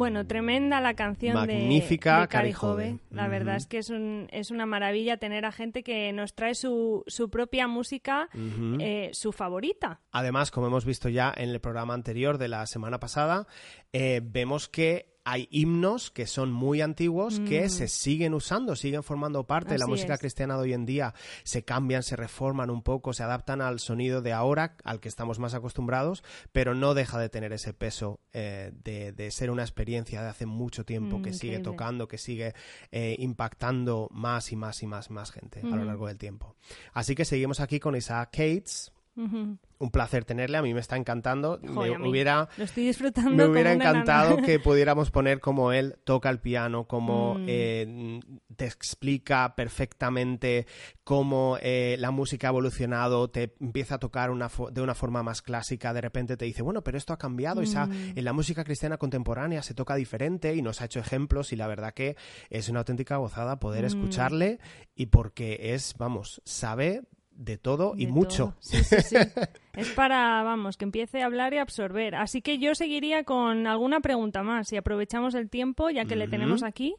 [0.00, 2.98] Bueno, tremenda la canción de- Magnífica, de, Cari Cari Jove.
[3.10, 6.54] La verdad es que es, un- es una maravilla tener a gente que nos trae
[6.54, 8.30] su, su propia música,
[8.80, 10.00] eh, su favorita.
[10.10, 13.46] Además, como hemos visto ya en el programa anterior de la semana pasada,
[13.92, 19.44] eh, vemos que hay himnos que son muy antiguos que se siguen usando, siguen formando
[19.44, 19.90] parte de la Mm.
[19.90, 20.20] Música es.
[20.20, 21.14] cristiana de hoy en día.
[21.44, 25.38] Se cambian, se reforman un poco, se adaptan al sonido de ahora, al que estamos
[25.38, 30.22] más acostumbrados, pero no deja de tener ese peso eh, de, de ser una experiencia
[30.22, 32.54] de hace mucho tiempo Mm, que sigue tocando, que sigue
[32.92, 35.84] eh, impactando más y más y más más gente a lo Ujú.
[35.84, 36.56] largo del tiempo.
[36.92, 38.92] Así que seguimos aquí con Isaac Cates.
[39.16, 41.60] Un placer tenerle, a mí me está encantando.
[41.74, 43.30] Joder, me hubiera, Lo estoy disfrutando.
[43.30, 47.44] me como hubiera encantado que pudiéramos poner como él toca el piano, como Mm.
[47.48, 48.20] eh,
[48.56, 50.66] te explica perfectamente
[51.04, 55.42] cómo eh, la música ha evolucionado, te empieza a tocar una de una forma más
[55.42, 58.12] clásica, de repente te dice, bueno, pero esto ha cambiado, esa- Mm.
[58.16, 61.66] en la música cristiana contemporánea se toca diferente y nos ha hecho ejemplos y la
[61.66, 62.16] verdad que
[62.48, 63.86] es una auténtica gozada poder Mm.
[63.86, 64.58] escucharle
[64.94, 67.02] y porque es, vamos, sabe
[67.40, 68.54] de todo y mucho.
[68.60, 69.16] Sí, sí, sí.
[69.74, 72.14] es para, vamos, que empiece a hablar y absorber.
[72.14, 76.28] Así que yo seguiría con alguna pregunta más y aprovechamos el tiempo ya que le
[76.28, 76.94] tenemos aquí.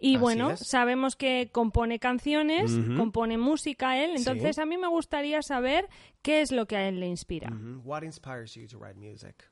[0.00, 0.60] Y Así bueno, es.
[0.66, 4.16] sabemos que compone canciones, compone música él, Sí.
[4.16, 5.88] entonces a mí me gustaría saber
[6.22, 7.52] qué es lo que a él le inspira.
[7.84, 9.44] What inspires you to write music?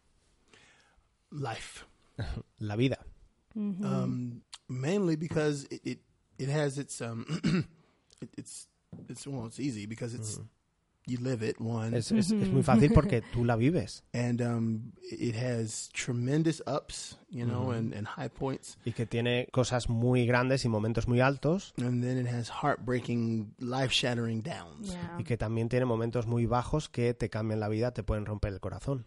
[1.30, 1.84] Life.
[2.58, 2.98] La vida.
[3.54, 6.00] Um, mainly because it, it
[6.38, 7.26] it has its um
[8.22, 8.68] it, it's
[9.08, 10.40] it's well it's easy because it's
[11.06, 11.96] you live it one.
[11.96, 14.04] Es, es- es muy fácil porque tú la vives.
[14.12, 18.76] And um it has tremendous ups you know and, and high points.
[18.84, 21.72] Y que tiene cosas muy grandes y momentos muy altos.
[21.78, 26.88] And then it has heartbreaking life shattering downs y que también tiene momentos muy bajos
[26.88, 29.06] que te cambian la vida, te pueden romper el corazón.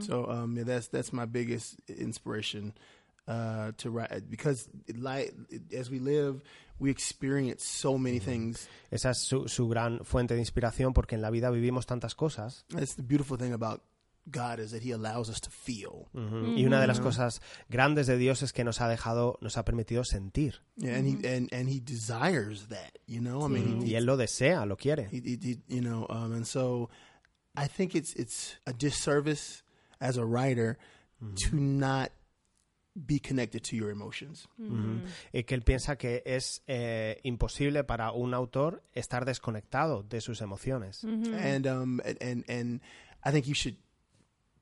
[0.00, 2.72] So um yeah, that's that's my biggest inspiration
[3.28, 5.34] uh to write because it, like
[5.76, 6.42] as we live
[6.82, 8.68] we experience so many things.
[8.90, 12.64] Esa es su, su gran fuente de inspiración porque en la vida vivimos tantas cosas.
[12.68, 13.82] That's the beautiful thing about
[14.30, 16.06] God is that he allows us to feel.
[16.14, 16.56] Ujú.
[16.56, 19.64] y una de las cosas grandes de Dios es que nos ha dejado, nos ha
[19.64, 20.62] permitido sentir.
[20.76, 23.44] Yeah, and he and, and he desires that, you know.
[23.44, 25.08] I mean, y he, él lo desea, lo quiere.
[25.10, 26.88] he, he, he- you know, um, and so
[27.56, 29.62] I think it's it's a disservice
[30.00, 30.78] as a writer
[31.48, 32.10] to not
[32.94, 34.48] be connected to your emotions.
[34.58, 35.00] Ujú.
[35.32, 40.40] Y que él piensa que es eh, imposible para un autor estar desconectado de sus
[40.40, 41.02] emociones.
[41.04, 42.80] And um and, and and
[43.24, 43.76] I think you should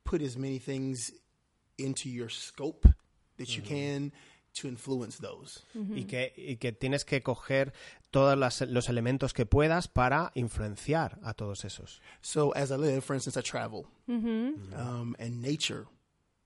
[0.05, 1.12] put as many things
[1.78, 2.89] into your scope
[3.39, 4.12] that you can
[4.53, 5.62] to influence those.
[5.74, 7.72] y, que, y que tienes que coger
[8.11, 8.37] todos
[8.68, 12.01] los elementos que puedas para influenciar a todos esos.
[12.20, 14.74] So as I live, for instance, I travel Ujú.
[14.74, 15.87] um, and nature.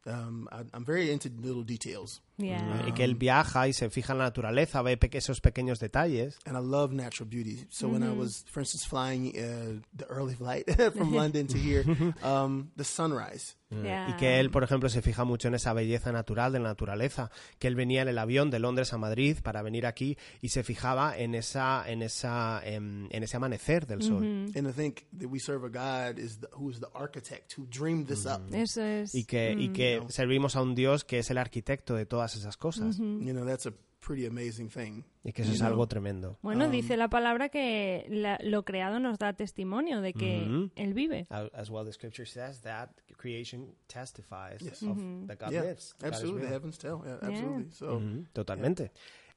[0.07, 2.21] Um, I, I'm very into little details.
[2.37, 2.85] Yeah.
[2.89, 6.37] y que él viaja y se fija en la naturaleza, ve pe- esos pequeños detalles.
[6.47, 7.67] and I love natural beauty.
[7.71, 10.65] So when I was, for instance, flying uh, the early flight
[10.97, 11.85] from London to here,
[12.23, 13.57] um, the sunrise.
[13.71, 14.09] Yeah.
[14.11, 17.31] Y que él, por ejemplo, se fija mucho en esa belleza natural de la naturaleza,
[17.59, 20.63] que él venía en el avión de Londres a Madrid para venir aquí y se
[20.63, 24.23] fijaba en esa en esa em, en ese amanecer del sol.
[24.55, 27.67] And to think that we serve a God is the, who is the architect who
[27.67, 28.43] dreamed this up.
[28.55, 29.13] Eso es.
[29.13, 32.57] Y que, y que servimos a un Dios que es el arquitecto de todas esas
[32.57, 32.99] cosas.
[32.99, 35.05] You know, that's a pretty amazing thing.
[35.25, 36.39] Y que eso es algo tremendo.
[36.43, 40.71] Bueno, dice la palabra que la- lo creado nos da testimonio de que.
[40.77, 41.27] Él vive.
[41.31, 44.83] As well, the scripture says that creation testifies Yes.
[44.83, 45.95] of that God yeah, lives.
[46.01, 46.43] God absolutely.
[46.43, 47.01] The heavens tell.
[47.05, 47.71] Yeah, absolutely.
[47.71, 48.01] So,
[48.33, 48.93] Totalmente.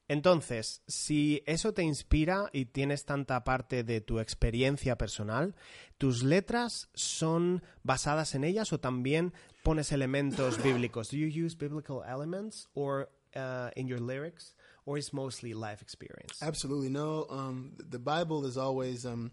[0.10, 5.54] Entonces, si eso te inspira y tienes tanta parte de tu experiencia personal,
[5.98, 9.34] ¿tus letras son basadas en ellas o también
[9.68, 11.10] pones elementos bíblicos?
[11.10, 14.54] Do you use biblical elements or uh, in your lyrics
[14.86, 16.42] or is mostly life experience?
[16.42, 17.28] absolutely no.
[17.30, 19.32] Um, the Bible is always um,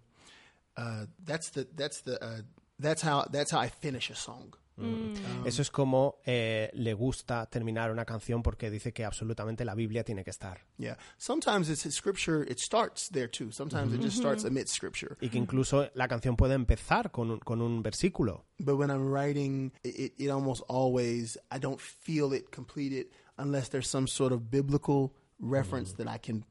[0.77, 2.41] uh, that's the that's the uh,
[2.79, 4.55] that's how that's how I finish a song.
[5.45, 10.05] Eso es como eh, le gusta terminar una canción porque dice que absolutamente la Biblia
[10.05, 10.65] tiene que estar.
[10.79, 10.97] Yeah.
[11.17, 12.45] Sometimes it's scripture.
[12.51, 13.53] It starts there too.
[13.53, 15.17] Sometimes it just starts amidst scripture.
[15.21, 18.47] Y que incluso la canción puede empezar con un, con un versículo.
[18.59, 23.07] But when I'm writing, it, it, it almost always I don't feel it completed
[23.37, 26.45] unless there's some sort of biblical reference that I can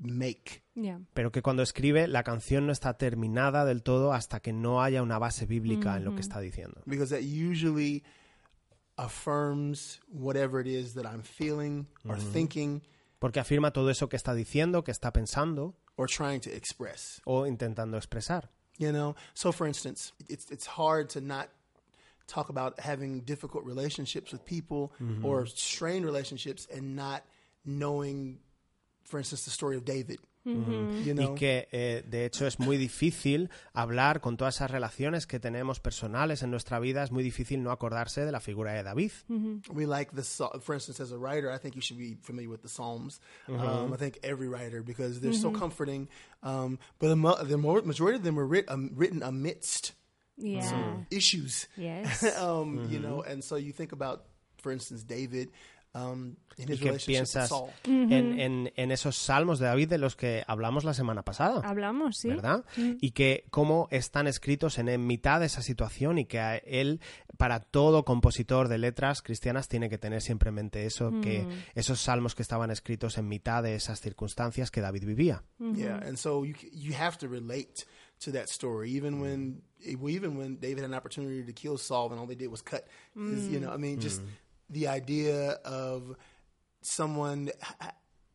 [0.00, 0.62] make.
[0.74, 1.00] Ya.
[1.14, 5.02] pero que cuando escribe la canción no está terminada del todo hasta que no haya
[5.02, 6.82] una base bíblica en lo que está diciendo.
[6.86, 8.02] because that usually
[8.96, 12.82] affirms whatever it is that I'm feeling or thinking
[13.18, 17.20] Porque afirma todo eso que está diciendo, que está pensando or trying to express.
[17.26, 18.50] o intentando expresar.
[18.78, 21.50] You know, so for instance, it's it's hard to not
[22.26, 24.90] talk about having difficult relationships with people
[25.22, 27.24] or strained relationships and not
[27.66, 28.38] knowing,
[29.10, 30.20] for instance, the story of David.
[30.42, 35.26] You know, Y que eh, de hecho es muy difícil hablar con todas esas relaciones
[35.26, 38.82] que tenemos personales en nuestra vida, es muy difícil no acordarse de la figura de
[38.82, 39.10] David.
[39.70, 40.22] we like the
[40.62, 43.20] for instance as a writer i think you should be familiar with the psalms.
[43.48, 46.08] Um, i think every writer because they're so comforting.
[46.42, 49.92] Um, but the, the majority of them were writ- um, written amidst
[50.38, 51.04] Yeah.
[51.10, 51.68] issues.
[51.76, 52.22] Yes.
[52.40, 54.24] um, you know and so you think about
[54.62, 55.50] for instance david
[55.94, 57.50] um, in ¿Y qué piensas
[57.84, 61.62] en, en- en esos salmos de David de los que hablamos la semana pasada?
[61.64, 62.28] Hablamos, sí.
[62.28, 62.64] ¿verdad?
[62.76, 67.00] Y que cómo están escritos en, en mitad de esa situación y que a él,
[67.38, 72.00] para todo compositor de letras cristianas, tiene que tener siempre en mente eso, que esos
[72.00, 75.42] salmos que estaban escritos en mitad de esas circunstancias que David vivía.
[75.74, 77.84] yeah and so you you have to relate
[78.18, 82.18] to that story even when even when david had an opportunity to kill saul and
[82.20, 82.84] all they did was cut
[83.14, 84.20] his, you know i mean just
[84.70, 86.16] the idea of
[86.82, 87.50] someone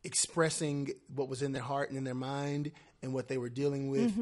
[0.04, 2.70] expressing what was in their heart and in their mind
[3.02, 4.16] and what they were dealing with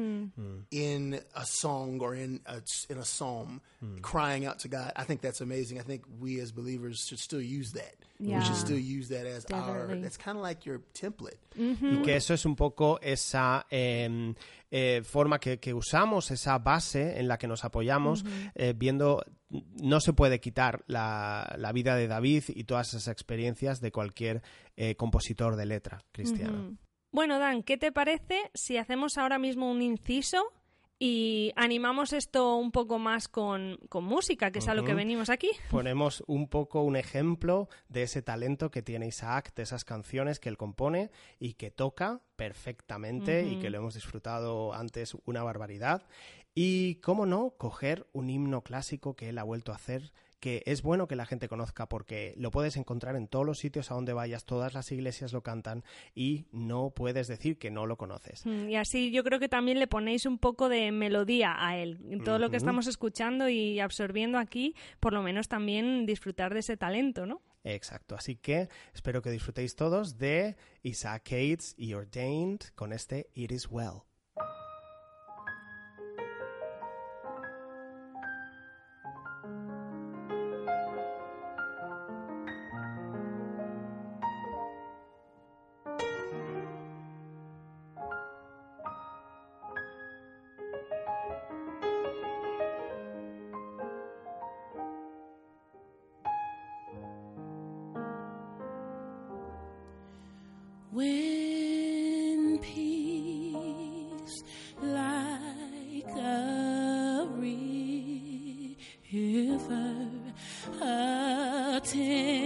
[0.71, 3.61] in a song or in a, in a psalm
[4.01, 4.91] crying out to god.
[4.95, 5.79] I think that's amazing.
[5.79, 7.95] I think we as believers should still use that.
[8.19, 8.39] Yeah.
[8.39, 10.01] we should still use that as our Definitely.
[10.01, 11.37] that's kind of like your template.
[11.57, 14.33] Y que eso es un poco esa eh,
[14.71, 18.23] eh, forma que, que usamos, esa base en la que nos apoyamos,
[18.55, 23.81] eh, viendo, no se puede quitar la, la vida de David y todas esas experiencias
[23.81, 24.41] de cualquier
[24.75, 26.77] eh, compositor de letra cristiano.
[27.11, 30.51] Bueno, Dan, ¿qué te parece si hacemos ahora mismo un inciso
[30.97, 35.29] y animamos esto un poco más con, con música, que es a lo que venimos
[35.29, 35.49] aquí?
[35.69, 40.49] ponemos un poco un ejemplo de ese talento que tiene Isaac, de esas canciones que
[40.49, 46.03] él compone y que toca perfectamente y que lo hemos disfrutado antes una barbaridad.
[46.57, 50.83] Y, cómo no, coger un himno clásico que él ha vuelto a hacer, que es
[50.83, 54.13] bueno que la gente conozca porque lo puedes encontrar en todos los sitios a donde
[54.13, 55.83] vayas, todas las iglesias lo cantan
[56.13, 58.45] y no puedes decir que no lo conoces.
[58.45, 61.99] Mm, Y así yo creo que también le ponéis un poco de melodía a él.
[62.09, 66.61] En todo lo que estamos escuchando y absorbiendo aquí, por lo menos también disfrutar de
[66.61, 67.41] ese talento, ¿no?
[67.65, 73.51] Exacto, así que espero que disfrutéis todos de Isaac Cates y Ordained con este It
[73.51, 74.03] Is Well.
[111.85, 112.44] te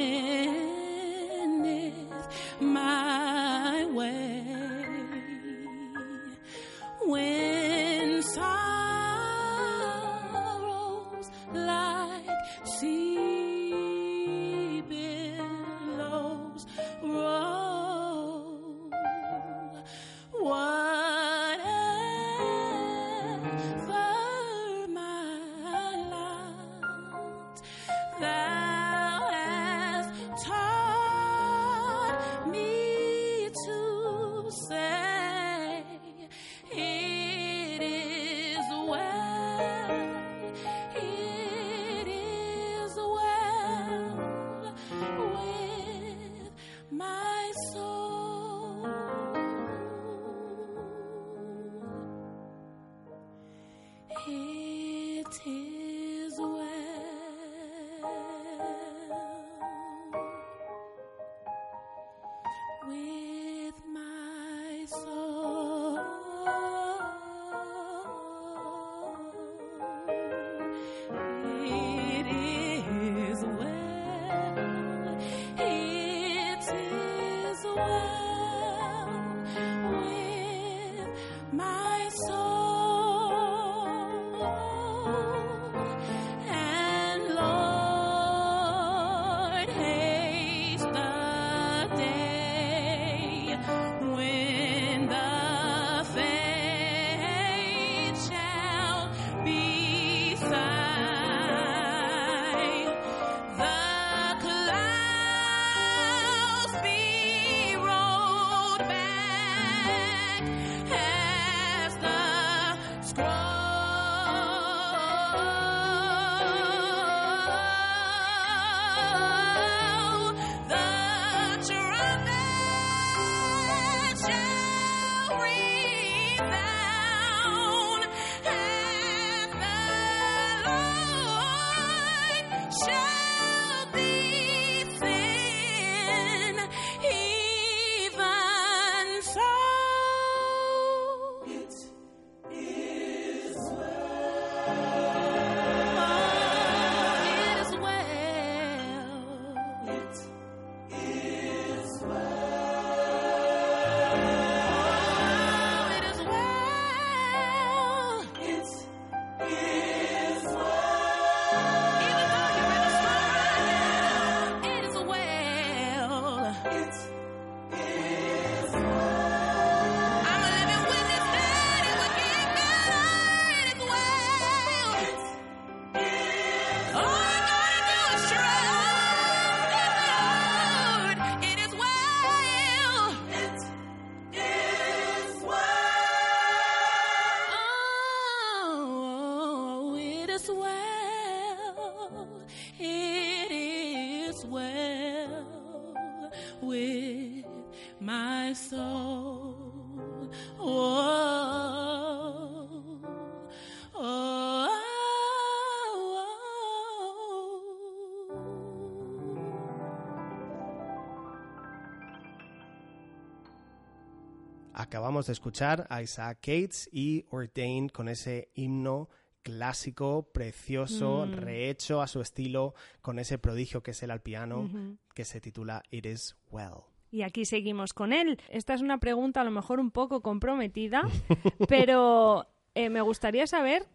[214.83, 219.09] Acabamos de escuchar a Isaac Cates y Ordained con ese himno
[219.43, 221.33] clásico, precioso, Mm.
[221.33, 224.69] rehecho a su estilo, con ese prodigio que es el al piano,
[225.13, 226.83] que se titula It Is Well.
[227.11, 228.39] Y aquí seguimos con él.
[228.49, 231.01] Esta es una pregunta a lo mejor un poco comprometida,
[231.67, 233.85] pero eh, me gustaría saber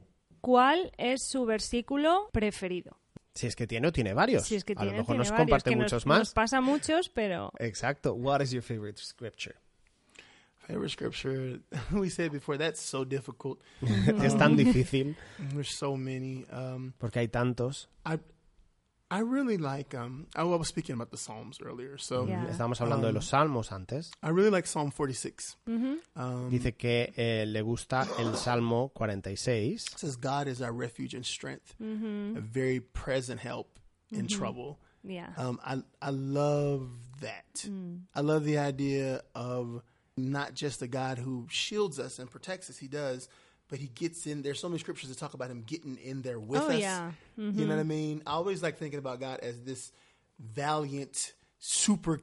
[0.42, 2.98] cuál es su versículo preferido.
[3.34, 4.44] Si es que tiene o tiene varios.
[4.46, 6.18] Si es que a tiene, lo mejor tiene nos varios, comparte que nos- muchos Nos
[6.18, 6.32] más.
[6.34, 8.12] pasa muchos, pero Exacto.
[8.14, 9.56] What is your favorite scripture?
[10.66, 11.58] Favorite scripture?
[11.92, 13.60] We said before that's so difficult.
[13.82, 15.14] es tan difícil
[15.52, 16.46] There's so many.
[16.50, 17.86] Um, porque hay tantos.
[18.06, 18.18] I
[19.10, 19.94] I really like.
[19.94, 22.46] Um, I was speaking about the Psalms earlier, so Yeah.
[22.50, 24.10] Estábamos hablando de Um, los salmos antes.
[24.22, 25.56] I really like Psalm 46.
[25.68, 29.84] ujú, Um, Dice que eh, le gusta el Salmo 46.
[29.92, 33.78] it says God is our refuge and strength, ujú, a very present help
[34.10, 34.78] in trouble.
[35.04, 35.28] yeah.
[35.36, 36.88] Um, I I love
[37.20, 37.66] that.
[37.68, 38.06] Mm.
[38.16, 39.82] I love the idea of
[40.16, 42.78] not just a God who shields us and protects us.
[42.78, 43.28] He does,
[43.68, 44.42] but He gets in.
[44.42, 46.78] There's so many scriptures that talk about Him getting in there with Oh, us.
[46.78, 47.12] yeah.
[47.36, 47.80] You know what mm-hmm.
[47.80, 48.22] I mean?
[48.26, 49.92] I always like thinking about God as this
[50.38, 52.20] valiant super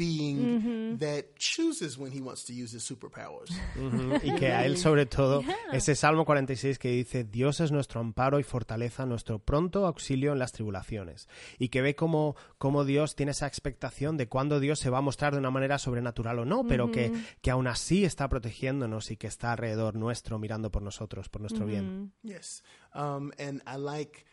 [0.00, 3.50] being that chooses when He wants to use His superpowers.
[3.76, 5.42] Ujú, Y que a él, sobre todo,
[5.72, 10.38] ese Salmo 46 que dice: Dios es nuestro amparo y fortaleza, nuestro pronto auxilio en
[10.38, 11.28] las tribulaciones.
[11.58, 15.02] Y que ve cómo, cómo Dios tiene esa expectación de cuándo Dios se va a
[15.02, 19.16] mostrar de una manera sobrenatural o no, pero que, que aún así está protegiéndonos y
[19.16, 22.12] que está alrededor nuestro, mirando por nosotros, por nuestro bien.
[22.22, 22.62] Yes.
[22.94, 24.24] Um, and I like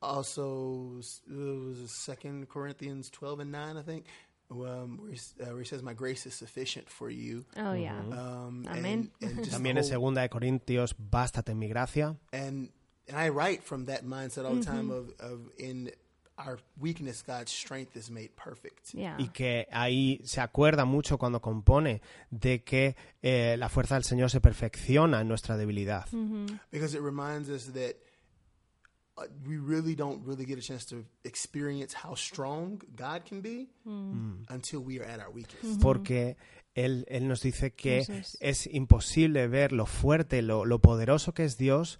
[0.00, 4.04] Also, it was Second Corinthians twelve and nine, I think,
[4.50, 7.72] um, where, he, s- uh, where he says, "My grace is sufficient for you." Oh,
[7.74, 7.98] yeah.
[7.98, 9.10] Um, Amen.
[9.20, 12.16] And, and También en segunda de Corintios, bástate en mi gracia.
[12.32, 12.70] and
[13.08, 15.90] and I write from that mindset all the time of, of in
[16.36, 18.94] our weakness, God's strength is made perfect.
[18.94, 19.16] Yeah.
[19.18, 24.30] y que ahí se acuerda mucho cuando compone de que eh, la fuerza del Señor
[24.30, 26.06] se perfecciona en nuestra debilidad.
[26.70, 27.96] Because it reminds us that
[29.46, 33.68] we really don't really get a chance to experience how strong God can be
[34.48, 35.80] until we are at our weakest.
[35.80, 36.36] Porque
[36.74, 38.36] él, él nos dice que es.
[38.40, 41.98] es imposible ver lo fuerte, lo, lo poderoso que es Dios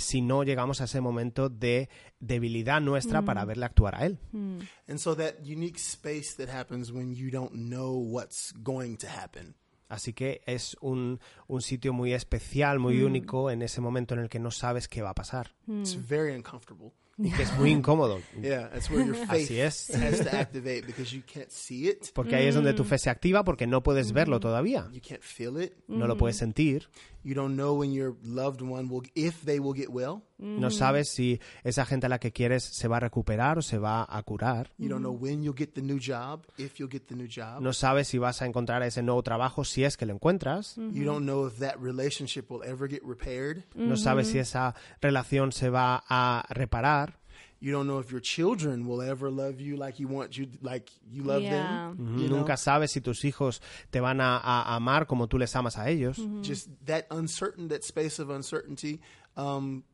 [0.00, 1.88] si no llegamos a ese momento de
[2.20, 4.18] debilidad nuestra para verle actuar a Él.
[4.32, 9.54] And so that unique space that happens when you don't know what's going to happen.
[9.90, 14.28] Así que es un, un sitio muy especial, muy único en ese momento en el
[14.30, 15.54] que no sabes qué va a pasar.
[15.68, 16.92] It's very uncomfortable.
[17.18, 18.18] Y que es muy incómodo.
[18.40, 19.90] Yeah, that's where your faith Así es.
[19.94, 23.10] has to activate because you can't see it, Porque ahí es donde tu fe se
[23.10, 24.88] activa porque no puedes verlo todavía.
[24.90, 26.88] you can't feel it, No lo puedes sentir.
[27.22, 31.08] you don't know when your loved one will, if they will get well, No sabes
[31.10, 34.22] si esa gente a la que quieres se va a recuperar o se va a
[34.22, 34.70] curar.
[34.78, 37.60] you don't know when you'll get the new job, if you'll get the new job.
[37.60, 40.76] No sabes si vas a encontrar ese nuevo trabajo si es que lo encuentras.
[40.76, 43.64] You don't know if that relationship will ever get repaired.
[43.74, 47.18] No sabes si esa relación se va a reparar.
[47.62, 50.90] You don't know if your children will ever love you like you want you like
[51.10, 51.92] you love Yeah.
[51.94, 52.18] them.
[52.18, 52.38] You know?
[52.38, 53.60] Nunca sabes si tus hijos
[53.90, 56.16] te van a, a amar como tú les amas a ellos.
[56.42, 59.00] Just that uncertain, that space of uncertainty,
[59.36, 59.84] um,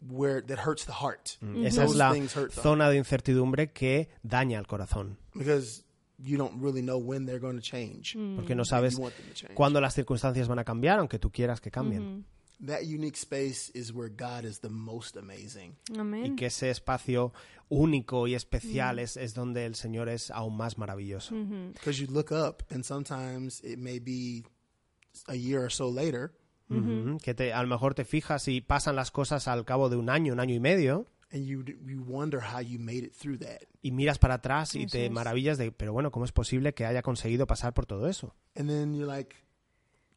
[0.00, 1.38] where that hurts the heart.
[1.64, 2.14] Esa Those es la
[2.50, 5.16] zona de incertidumbre que daña el corazón.
[5.34, 5.82] because
[6.18, 8.16] you don't really know when they're going to change.
[8.36, 9.54] Porque no sabes you want them to change.
[9.54, 12.24] cuándo las circunstancias van a cambiar, aunque tú quieras que cambien.
[12.64, 15.76] That unique space is where God is the most amazing.
[15.98, 16.24] Amén.
[16.32, 17.34] Y que ese espacio
[17.68, 21.34] único y especial es, es donde el Señor es aún más maravilloso.
[21.74, 24.42] Because you look up, and sometimes it may be
[25.28, 26.32] a year or so later,
[26.68, 29.96] Ujú, Que te, a lo mejor te fijas y pasan las cosas al cabo de
[29.96, 33.38] un año, un año y medio, and you you wonder how you made it through
[33.38, 33.58] that.
[33.82, 37.02] y miras para atrás y te maravillas de, pero bueno, ¿cómo es posible que haya
[37.02, 38.34] conseguido pasar por todo eso?
[38.56, 39.36] And then you're like,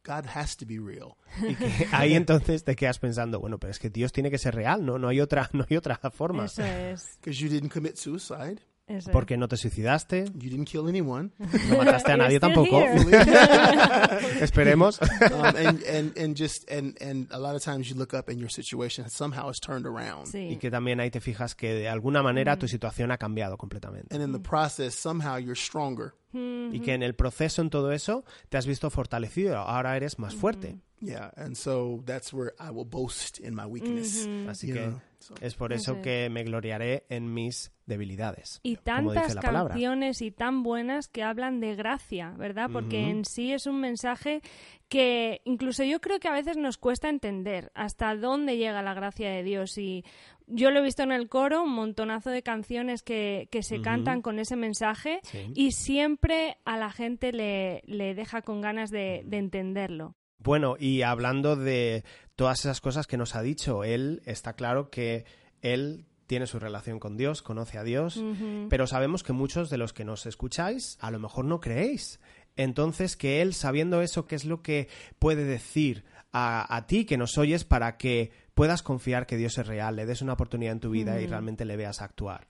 [0.06, 1.16] God has to be real.
[1.48, 4.56] Y que ahí entonces te quedas pensando, bueno, pero es que Dios tiene que ser
[4.56, 4.98] real, ¿no?
[4.98, 6.46] No hay otra, no hay otra forma.
[6.46, 7.18] Eso es.
[7.20, 8.62] Because you didn't commit suicide.
[8.90, 9.12] Eso.
[9.12, 11.30] Porque no te suicidaste, You didn't kill anyone.
[11.70, 12.82] no mataste a nadie tampoco.
[14.42, 15.00] Esperemos.
[15.32, 18.40] um, and, and, and just, and, and a lot of times you look up and
[18.40, 20.34] your situation somehow has turned around.
[20.34, 24.14] Y que también ahí te fijas que de alguna manera tu situación ha cambiado completamente.
[24.14, 26.14] And in the process, somehow you're stronger.
[26.34, 30.36] Y que en el proceso, en todo eso, te has visto fortalecido, ahora eres más
[30.36, 30.78] fuerte.
[31.02, 31.32] Yeah.
[31.38, 34.28] And so that's where I will boast in my weakness.
[34.48, 35.02] Así You que know.
[35.42, 36.04] Es por eso Eso es.
[36.04, 38.60] que me gloriaré en mis debilidades.
[38.64, 39.36] Y como dice tantas
[39.70, 42.70] canciones y tan buenas que hablan de gracia, ¿verdad?
[42.72, 44.42] Porque en sí es un mensaje
[44.88, 49.30] que incluso yo creo que a veces nos cuesta entender hasta dónde llega la gracia
[49.30, 49.78] de Dios.
[49.78, 50.04] Y
[50.48, 54.22] yo lo he visto en el coro, un montonazo de canciones que, que se cantan
[54.22, 55.52] con ese mensaje Sí.
[55.56, 60.16] y siempre a la gente le, le deja con ganas de, de entenderlo.
[60.40, 62.04] Bueno, y hablando de
[62.36, 65.26] todas esas cosas que nos ha dicho, él está claro que
[65.62, 68.24] él tiene su relación con Dios, conoce a Dios,
[68.70, 72.20] pero sabemos que muchos de los que nos escucháis a lo mejor no creéis.
[72.56, 77.18] Entonces, que él, sabiendo eso, ¿qué es lo que puede decir a, a ti que
[77.18, 80.80] nos oyes para que puedas confiar que Dios es real, le des una oportunidad en
[80.80, 82.48] tu vida y realmente le veas actuar?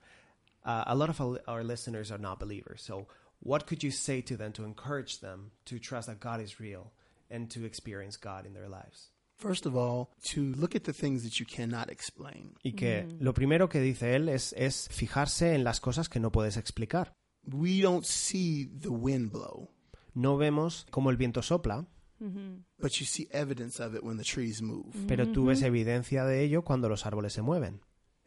[0.62, 2.82] Uh, a lot of our, our listeners are not believers.
[2.82, 3.08] So,
[3.40, 6.92] what could you say to them to encourage them to trust that God is real
[7.30, 9.12] and to experience God in their lives?
[9.36, 12.54] First of all, to look at the things that you cannot explain.
[12.62, 16.30] Y que lo primero que dice él es, es fijarse en las cosas que no
[16.30, 17.14] puedes explicar.
[17.50, 19.70] We don't see the wind blow,
[20.14, 21.86] No vemos cómo el viento sopla,
[22.18, 24.92] but you see evidence of it when the trees move.
[25.08, 27.80] pero tú ves evidencia de ello cuando los árboles se mueven.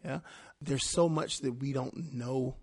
[0.03, 0.23] Yeah.
[0.59, 2.55] There's so much that we don't know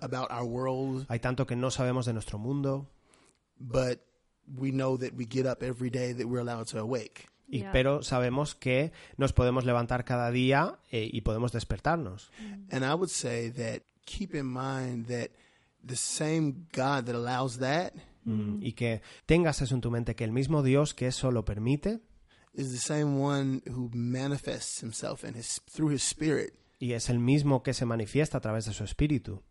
[0.00, 2.88] about our world, Hay tanto que no sabemos de nuestro mundo,
[3.58, 4.00] but
[4.46, 7.28] we know that we get up every day that we're allowed to awake.
[7.48, 7.72] y, Ya.
[7.72, 12.30] pero sabemos que nos podemos levantar cada día eh, y podemos despertarnos.
[12.70, 15.30] And I would say that keep in mind that
[15.86, 17.92] the same God that allows that
[18.26, 21.44] Mm, Y que tengas eso en tu mente, que el mismo Dios que eso lo
[21.44, 22.00] permite
[22.54, 27.18] is the same one who manifests himself in his through his spirit y es el
[27.18, 29.42] mismo que se manifiesta a través de su espíritu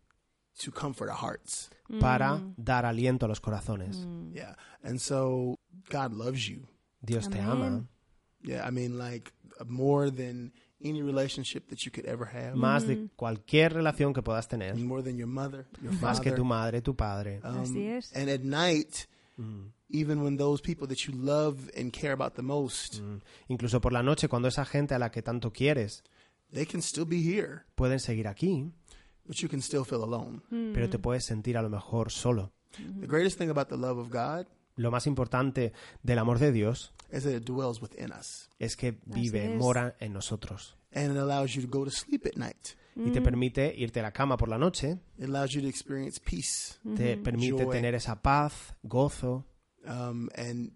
[0.60, 1.70] to comfort our hearts.
[2.00, 4.08] para dar aliento a los corazones.
[4.34, 4.56] Yeah.
[4.84, 6.68] And so God loves you.
[7.02, 7.86] Dios te ama.
[8.42, 9.32] Yeah, I mean like
[9.68, 14.48] more than any relationship that you could ever have, más de cualquier relación que puedas
[14.48, 16.36] tener, more than your mother, your más que father.
[16.36, 17.40] tu madre, tu padre.
[17.44, 18.12] Um, Así es.
[18.16, 19.08] And at night,
[19.90, 23.22] even when those people that you love and care about the most, Mm.
[23.50, 26.04] Incluso por la noche, cuando esa gente a la que tanto quieres
[26.52, 28.72] they can still be here, pueden seguir aquí,
[29.26, 30.42] but you can still feel alone.
[30.74, 32.52] pero te puedes sentir a lo mejor solo.
[33.00, 35.72] The greatest thing about the love of God Lo más importante
[36.02, 39.60] del amor de Dios is that it dwells within us es que vive, es.
[39.60, 42.70] mora en nosotros and it allows you to go to sleep at night.
[42.96, 46.20] y te permite irte a la cama por la noche, It allows you to experience
[46.20, 46.80] peace.
[46.96, 47.72] te permite Joy.
[47.72, 49.46] tener esa paz, gozo
[49.86, 50.72] Um, and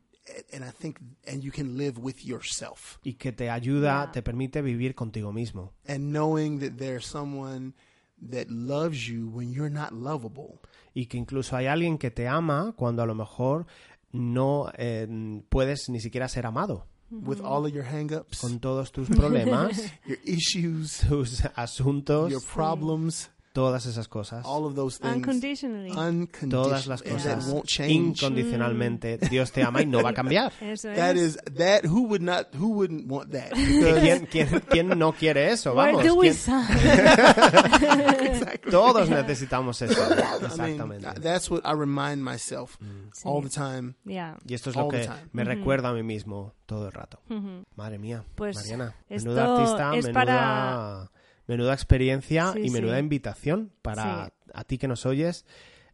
[0.52, 3.00] and I think and you can live with yourself.
[3.04, 4.12] y que te ayuda, Ya.
[4.12, 5.74] te permite vivir contigo mismo.
[5.88, 7.74] And knowing that there's someone
[8.20, 10.60] that loves you when you're not lovable.
[10.94, 13.68] y que incluso hay alguien que te ama cuando a lo mejor
[14.12, 15.08] no eh,
[15.50, 20.18] puedes ni siquiera ser amado with all of your hangups, con todos tus problemas, your
[20.26, 25.16] issues, tus asuntos, your problems, todas esas cosas, all of those things.
[25.16, 25.90] Unconditionally.
[25.92, 26.50] Unconditional.
[26.50, 28.22] todas las cosas won't change.
[28.24, 29.18] incondicionalmente.
[29.30, 30.52] Dios te ama y no va a cambiar.
[30.62, 31.86] Eso That is that.
[31.86, 32.54] Who would not?
[32.56, 33.52] Who wouldn't want that?
[33.54, 35.74] ¿Que Because ¿Quién, quién, quién no quiere eso?
[35.74, 36.06] Where Vamos.
[36.06, 36.32] do we.
[38.70, 40.02] Todos necesitamos eso.
[40.02, 41.22] I mean, Exactamente.
[41.22, 42.78] that's what I remind myself
[43.24, 43.96] all the time.
[44.06, 44.38] Ya.
[44.48, 45.30] Y esto es all lo the que time.
[45.34, 47.20] me recuerda a mí mismo todo el rato.
[47.30, 47.64] Ujú.
[47.76, 51.12] Madre mía, Pues Mariana, menuda artista, es menuda, para-
[51.48, 53.00] menuda experiencia Sí, y menuda sí.
[53.00, 55.46] invitación para a ti que nos oyes.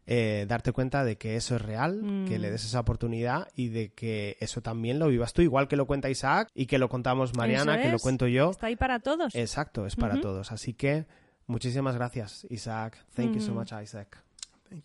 [0.06, 2.26] eh, darte cuenta de que eso es real, Mm.
[2.28, 5.76] que le des esa oportunidad y de que eso también lo vivas tú, igual que
[5.76, 8.50] lo cuenta Isaac y que lo contamos Mariana, que lo cuento yo.
[8.50, 9.34] Está ahí para todos.
[9.34, 10.52] Exacto, es para todos.
[10.52, 11.06] Así que
[11.46, 12.98] muchísimas gracias, Isaac.
[13.14, 13.54] Thank you so Mm.
[13.54, 14.23] much, Isaac.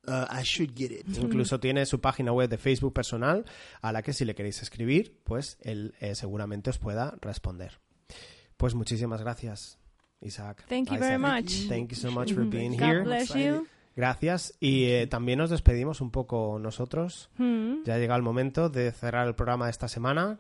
[0.08, 1.06] uh, I should get it.
[1.18, 3.46] Incluso tiene su página web de Facebook personal
[3.82, 7.80] a la que si le queréis escribir, pues él eh, seguramente os pueda responder.
[8.58, 9.80] Pues muchísimas gracias,
[10.22, 10.66] Isaac.
[10.68, 11.68] Thank you Isaac, very much.
[11.68, 13.04] Thank you so much for being God here.
[13.04, 13.68] bless you.
[13.96, 14.54] Gracias.
[14.60, 17.30] Y eh, también nos despedimos un poco nosotros.
[17.38, 17.84] Mm.
[17.86, 20.40] Ya ha llegado el momento de cerrar el programa de esta semana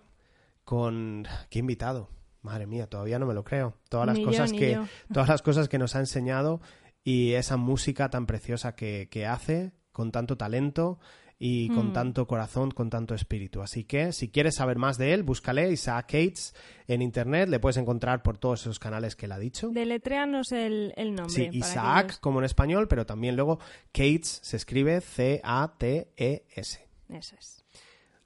[0.63, 2.09] con qué invitado.
[2.43, 3.75] Madre mía, todavía no me lo creo.
[3.89, 4.85] Todas las Ni yo, cosas ni que yo.
[5.13, 6.59] todas las cosas que nos ha enseñado
[7.03, 10.99] y esa música tan preciosa que, que hace con tanto talento
[11.43, 11.93] y con Mm.
[11.93, 13.63] tanto corazón, con tanto espíritu.
[13.63, 16.53] Así que si quieres saber más de él, búscale Isaac Cates
[16.87, 19.69] en internet, le puedes encontrar por todos esos canales que él ha dicho.
[19.69, 21.33] Deletréanos el, el nombre.
[21.33, 23.57] Sí, Isaac como en español, pero también luego
[23.91, 26.87] Cates se escribe C-A-T-E-S.
[27.09, 27.65] Eso es.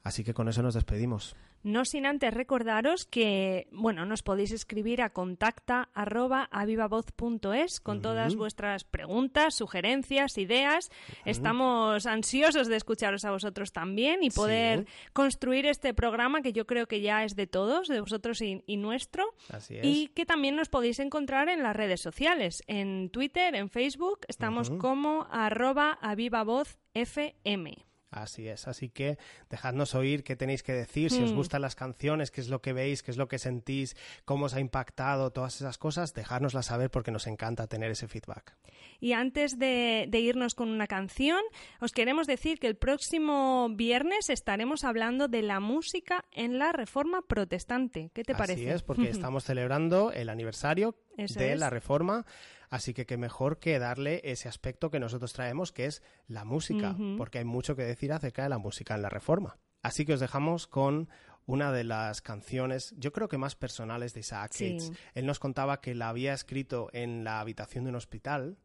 [0.03, 1.35] Así que con eso nos despedimos.
[1.65, 8.35] No sin antes recordaros que, bueno, nos podéis escribir a contacta arroba avivavoz.es con todas
[8.35, 10.91] vuestras preguntas, sugerencias, ideas.
[11.25, 16.85] Estamos ansiosos de escucharos a vosotros también y poder construir este programa que yo creo
[16.85, 19.33] que ya es de todos, de vosotros y, y nuestro.
[19.49, 19.85] Así es.
[19.87, 24.69] Y que también nos podéis encontrar en las redes sociales, en Twitter, en Facebook, estamos
[24.69, 27.94] como arroba avivavozfm.
[28.15, 29.17] Así es, así que
[29.49, 31.35] dejadnos oír qué tenéis que decir, si os Hmm.
[31.35, 34.53] gustan las canciones, qué es lo que veis, qué es lo que sentís, cómo os
[34.53, 38.55] ha impactado, todas esas cosas, dejárnoslas saber porque nos encanta tener ese feedback.
[39.01, 41.41] Y antes de, de irnos con una canción,
[41.81, 47.21] os queremos decir que el próximo viernes estaremos hablando de la música en la Reforma
[47.21, 48.11] Protestante.
[48.13, 48.71] ¿Qué te Así parece?
[48.73, 51.59] es, porque estamos celebrando el aniversario Eso de es.
[51.59, 52.25] la Reforma,
[52.69, 56.95] así que qué mejor que darle ese aspecto que nosotros traemos, que es la música,
[57.17, 59.57] porque hay mucho que decir acerca de la música en la Reforma.
[59.81, 61.09] Así que os dejamos con
[61.45, 64.77] una de las canciones, yo creo que más personales de Isaac Sí.
[65.13, 68.57] Él nos contaba que la había escrito en la habitación de un hospital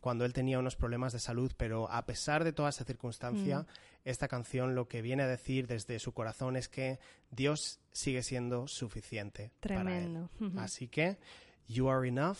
[0.00, 3.66] cuando él tenía unos problemas de salud, pero a pesar de toda esa circunstancia, Mm.
[4.04, 7.00] esta canción lo que viene a decir desde su corazón es que
[7.32, 9.50] Dios sigue siendo suficiente.
[9.58, 10.30] Tremendo.
[10.38, 10.58] Para él.
[10.60, 11.18] Así que,
[11.66, 12.38] You Are Enough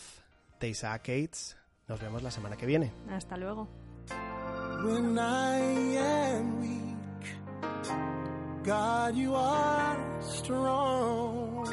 [0.60, 1.56] de Isaac Gates.
[1.88, 2.92] Nos vemos la semana que viene.
[3.10, 3.68] Hasta luego.
[4.84, 6.96] When I am weak,
[8.64, 11.66] God, you are strong.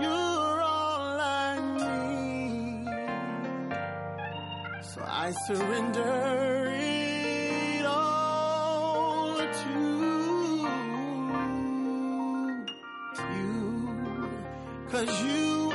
[0.00, 2.86] You're all I need.
[4.84, 9.70] So I surrender it all to
[13.18, 14.30] you.
[14.90, 15.71] Cause you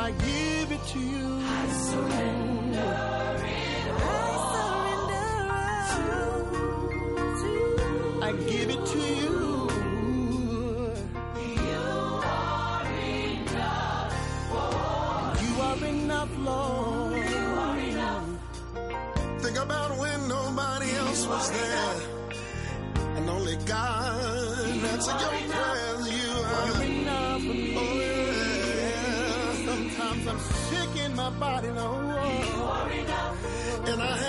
[0.00, 1.40] I give it to you.
[1.44, 2.94] I surrender
[3.44, 4.48] it all.
[5.52, 6.40] I surrender
[7.40, 8.22] to you.
[8.22, 9.36] I give it to you.
[11.66, 11.84] You
[12.24, 14.12] are enough.
[15.44, 17.16] You are enough, Lord.
[17.16, 18.28] You are enough.
[19.42, 21.96] Think about when nobody else was there.
[23.16, 25.34] And only God answered your
[33.90, 34.19] And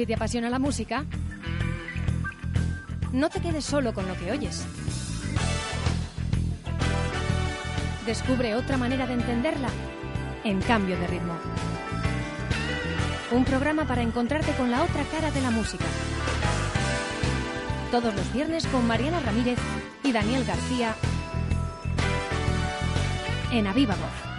[0.00, 1.04] Si te apasiona la música,
[3.12, 4.64] no te quedes solo con lo que oyes.
[8.06, 9.68] Descubre otra manera de entenderla
[10.42, 11.34] en cambio de ritmo.
[13.30, 15.84] Un programa para encontrarte con la otra cara de la música.
[17.90, 19.58] Todos los viernes con Mariana Ramírez
[20.02, 20.94] y Daniel García
[23.52, 24.29] en A Viva Voz.